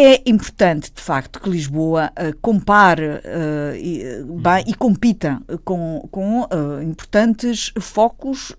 [0.00, 6.42] É importante, de facto, que Lisboa uh, compare uh, e, bem, e, compita com, com
[6.42, 8.54] uh, importantes focos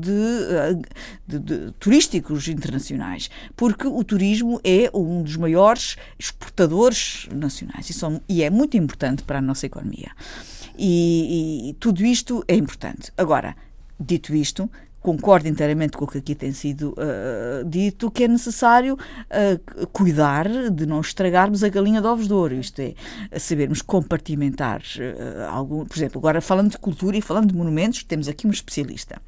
[0.00, 7.92] de, de, de, turísticos internacionais, porque o turismo é um dos maiores exportadores nacionais e,
[7.92, 10.10] são, e é muito importante para a nossa economia.
[10.76, 13.12] E, e tudo isto é importante.
[13.16, 13.54] Agora,
[14.00, 14.68] dito isto,
[15.00, 20.48] concordo inteiramente com o que aqui tem sido uh, dito, que é necessário uh, cuidar
[20.70, 22.94] de não estragarmos a galinha de ovos de ouro, isto é,
[23.38, 28.28] sabermos compartimentar uh, algum, por exemplo, agora falando de cultura e falando de monumentos, temos
[28.28, 29.20] aqui um especialista.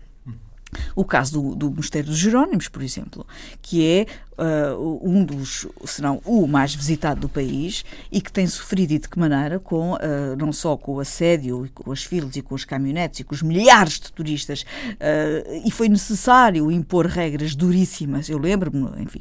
[0.94, 3.26] O caso do, do Mosteiro dos Jerónimos, por exemplo,
[3.60, 4.06] que é
[4.40, 8.98] uh, um dos, se não o mais visitado do país e que tem sofrido e
[8.98, 9.98] de que maneira, com, uh,
[10.38, 13.42] não só com o assédio, com as filas e com os caminhonetes e com os
[13.42, 18.28] milhares de turistas, uh, e foi necessário impor regras duríssimas.
[18.28, 19.20] Eu lembro-me, enfim,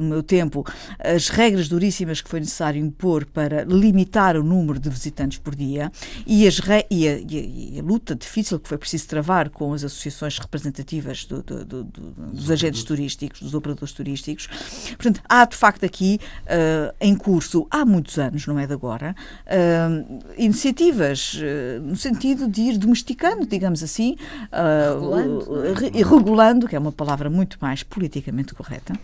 [0.00, 0.64] no meu tempo,
[0.98, 5.90] as regras duríssimas que foi necessário impor para limitar o número de visitantes por dia
[6.26, 9.84] e, e, a, e, a, e a, luta difícil que foi preciso travar com as
[9.84, 14.94] associações representativas do, do, do, dos agentes turísticos, dos operadores turísticos turísticos.
[14.96, 19.14] Portanto, há de facto aqui uh, em curso, há muitos anos, não é de agora,
[19.46, 24.16] uh, iniciativas uh, no sentido de ir domesticando, digamos assim,
[24.50, 25.62] regulando.
[25.74, 28.94] Re regulando, que é uma palavra muito mais politicamente correta,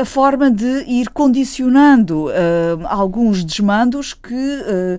[0.00, 2.26] a forma de ir condicionando
[2.88, 4.98] alguns desmandos que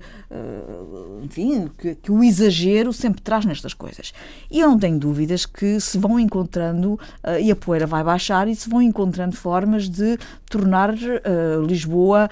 [1.24, 4.14] enfim, que, que, o exagero sempre traz nestas coisas.
[4.52, 8.48] E eu não tenho dúvidas que se vão encontrando, uh, e a poeira vai baixar,
[8.48, 10.18] e se vão encontrando formas de
[10.50, 12.30] tornar uh, Lisboa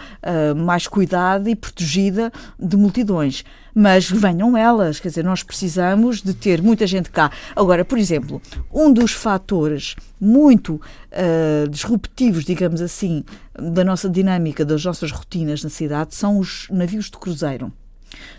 [0.56, 3.44] mais cuidada e protegida de multidões
[3.76, 7.30] mas venham elas, quer dizer, nós precisamos de ter muita gente cá.
[7.54, 8.42] Agora, por exemplo,
[8.74, 15.70] um dos fatores muito uh, disruptivos, digamos assim, da nossa dinâmica, das nossas rotinas na
[15.70, 17.72] cidade, são os navios de cruzeiro.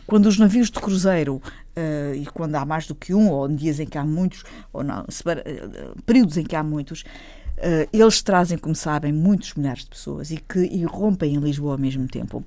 [0.06, 3.80] Quando os navios de cruzeiro, uh, e quando há mais do que um, ou dias
[3.80, 8.58] em que há muitos, ou não, uh, períodos em que há muitos, uh, eles trazem,
[8.58, 12.44] como sabem, muitos milhares de pessoas e que irrompem em Lisboa ao mesmo tempo.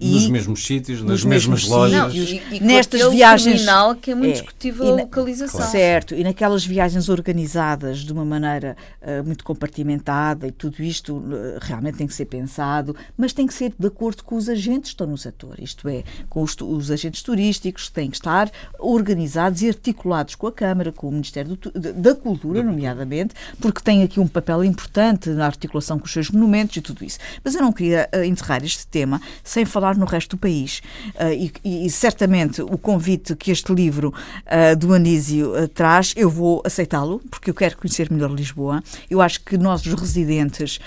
[0.00, 1.98] E nos mesmos sítios, nas mesmas lojas.
[1.98, 3.56] Não, e, e nestas viagens.
[3.56, 5.60] terminal que é muito é, discutível a localização.
[5.60, 5.72] Claro.
[5.72, 11.58] Certo, e naquelas viagens organizadas de uma maneira uh, muito compartimentada e tudo isto uh,
[11.60, 14.94] realmente tem que ser pensado, mas tem que ser de acordo com os agentes que
[14.94, 19.68] estão no setor, isto é, com os, os agentes turísticos têm que estar organizados e
[19.68, 24.26] articulados com a Câmara, com o Ministério do, da Cultura, nomeadamente, porque tem aqui um
[24.26, 27.18] papel importante na articulação com os seus monumentos e tudo isso.
[27.42, 30.80] Mas eu não queria uh, enterrar este tema sem falar no resto do país.
[31.14, 34.14] Uh, e, e, certamente o convite que este livro
[34.46, 38.82] uh, do Anísio uh, traz, eu vou aceitá-lo, porque eu quero conhecer melhor Lisboa.
[39.10, 40.78] Eu acho que nós, os residentes,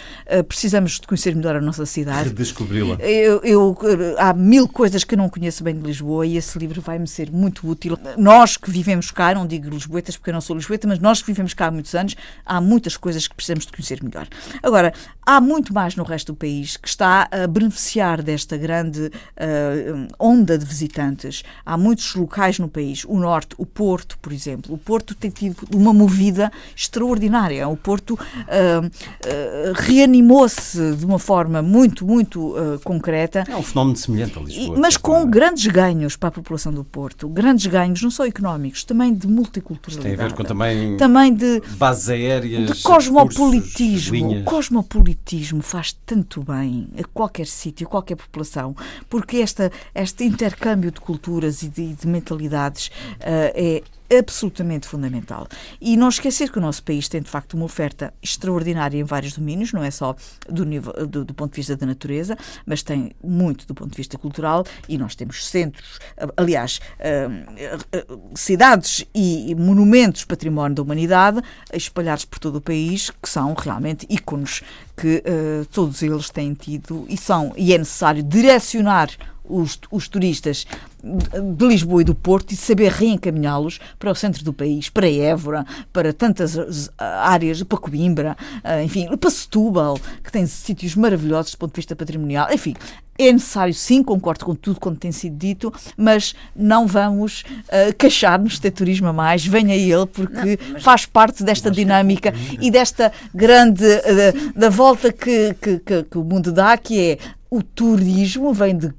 [0.48, 2.32] precisamos de conhecer melhor a nossa cidade.
[2.32, 2.95] Descobri-la.
[2.95, 3.78] Eu, eu,
[4.18, 7.32] há mil coisas que eu não conheço bem de Lisboa e esse livro vai-me ser
[7.32, 7.98] muito útil.
[8.18, 11.28] Nós que vivemos cá, não digo lisboetas porque eu não sou lisboeta, mas nós que
[11.28, 14.28] vivemos cá há muitos anos, há muitas coisas que precisamos de conhecer melhor.
[14.64, 14.93] Agora,
[15.26, 20.08] há muito mais no resto do país que está a beneficiar desta grande grande uh,
[20.20, 21.44] onda de visitantes.
[21.66, 24.74] Há muitos locais no país, o Norte, o Porto, por exemplo.
[24.74, 27.68] O Porto tem tido uma movida extraordinária.
[27.68, 33.44] O Porto uh, uh, reanimou-se de uma forma muito, muito concreta.
[33.48, 34.78] É um fenómeno semelhante a Lisboa.
[34.80, 37.28] mas com grandes ganhos para a população do Porto.
[37.28, 40.16] Grandes ganhos, não só económicos, também de multiculturalidade.
[40.16, 44.40] Tem a ver com também, também de bases aéreas, de cosmopolitismo.
[44.40, 48.66] o cosmopolitismo faz tanto bem a qualquer sítio, a qualquer população
[49.09, 55.47] porque esta, este intercâmbio de culturas e de, de mentalidades uh, é absolutamente fundamental.
[55.80, 59.34] E não esquecer que o nosso país tem, de facto, uma oferta extraordinária em vários
[59.34, 60.16] domínios, não é só
[60.49, 63.97] do, nível, do, do, ponto de vista da natureza, mas tem muito do ponto de
[63.97, 65.99] vista cultural e nós temos centros,
[66.36, 71.41] aliás, uh, uh, cidades e monumentos património da humanidade
[71.74, 74.62] espalhados por todo o país que são realmente ícones
[74.95, 79.10] que uh, todos eles têm tido e são, e é necessário direcionar
[79.48, 80.66] os, os turistas
[81.04, 85.66] de Lisboa e do Porto e saber reencaminhá-los para o centro do país, para Évora,
[85.93, 91.72] para tantas áreas, para Coimbra, eh, enfim, para Setúbal, que tem sítios maravilhosos do ponto
[91.72, 92.48] de vista patrimonial.
[92.52, 92.76] Enfim,
[93.18, 98.54] é necessário, sim, concordo com tudo quanto tem sido dito, mas não vamos uh, queixar-nos
[98.54, 99.45] de ter turismo a mais.
[99.45, 102.32] Venha ele, porque não, faz parte desta dinâmica
[102.62, 103.84] e desta grande.
[103.84, 107.18] Uh, da volta que, que, que, que o mundo dá, que é
[107.50, 108.93] o turismo vem de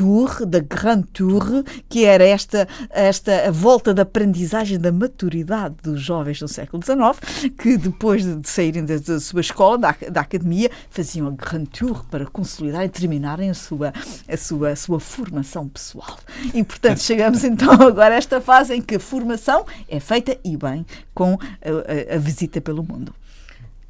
[0.00, 6.00] Tour, da Grande Tour, que era esta, esta a volta da aprendizagem da maturidade dos
[6.00, 10.70] jovens no século XIX, que depois de saírem da, da sua escola, da, da academia,
[10.88, 13.92] faziam a Grande Tour para consolidar e terminarem a sua,
[14.26, 16.18] a sua, a sua formação pessoal.
[16.54, 20.56] E, portanto, chegamos então agora a esta fase em que a formação é feita e
[20.56, 23.14] bem com a, a, a visita pelo mundo.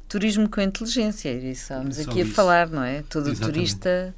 [0.09, 2.33] Turismo com inteligência, é isso estávamos Só aqui a isso.
[2.33, 3.01] falar, não é?
[3.03, 3.53] Todo Exatamente.
[3.53, 4.13] turista.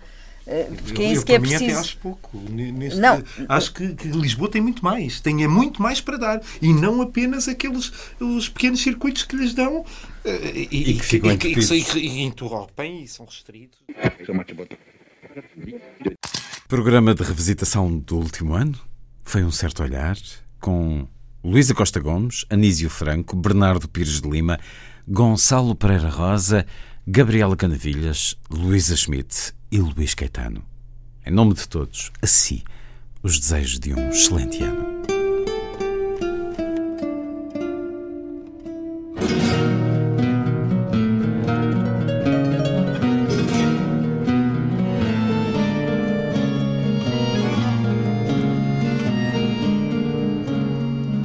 [0.46, 1.80] Eh, Porque Eu- é isso que é mim, até preciso.
[1.80, 2.38] acho pouco.
[2.50, 3.24] Neste- Não.
[3.50, 5.20] Acho que, que Lisboa tem muito mais.
[5.22, 6.42] Tem é muito mais para dar.
[6.62, 9.86] E não apenas aqueles os pequenos circuitos que lhes dão
[10.26, 13.80] eh, e, E que ficam e, que- e, e interrompem e são restritos.
[16.68, 18.78] Programa de revisitação do último ano
[19.24, 20.16] foi um certo olhar
[20.60, 21.08] com
[21.44, 24.60] Luísa Costa Gomes, Anísio Franco, Bernardo Pires de Lima,
[25.08, 26.66] Gonçalo Pereira Rosa,
[27.06, 30.64] Gabriela Canavilhas, Luísa Schmidt e Luís Caetano.
[31.26, 32.64] Em nome de todos, a si,
[33.24, 35.02] os desejos de um excelente ano.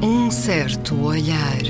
[0.00, 1.67] Um certo olhar.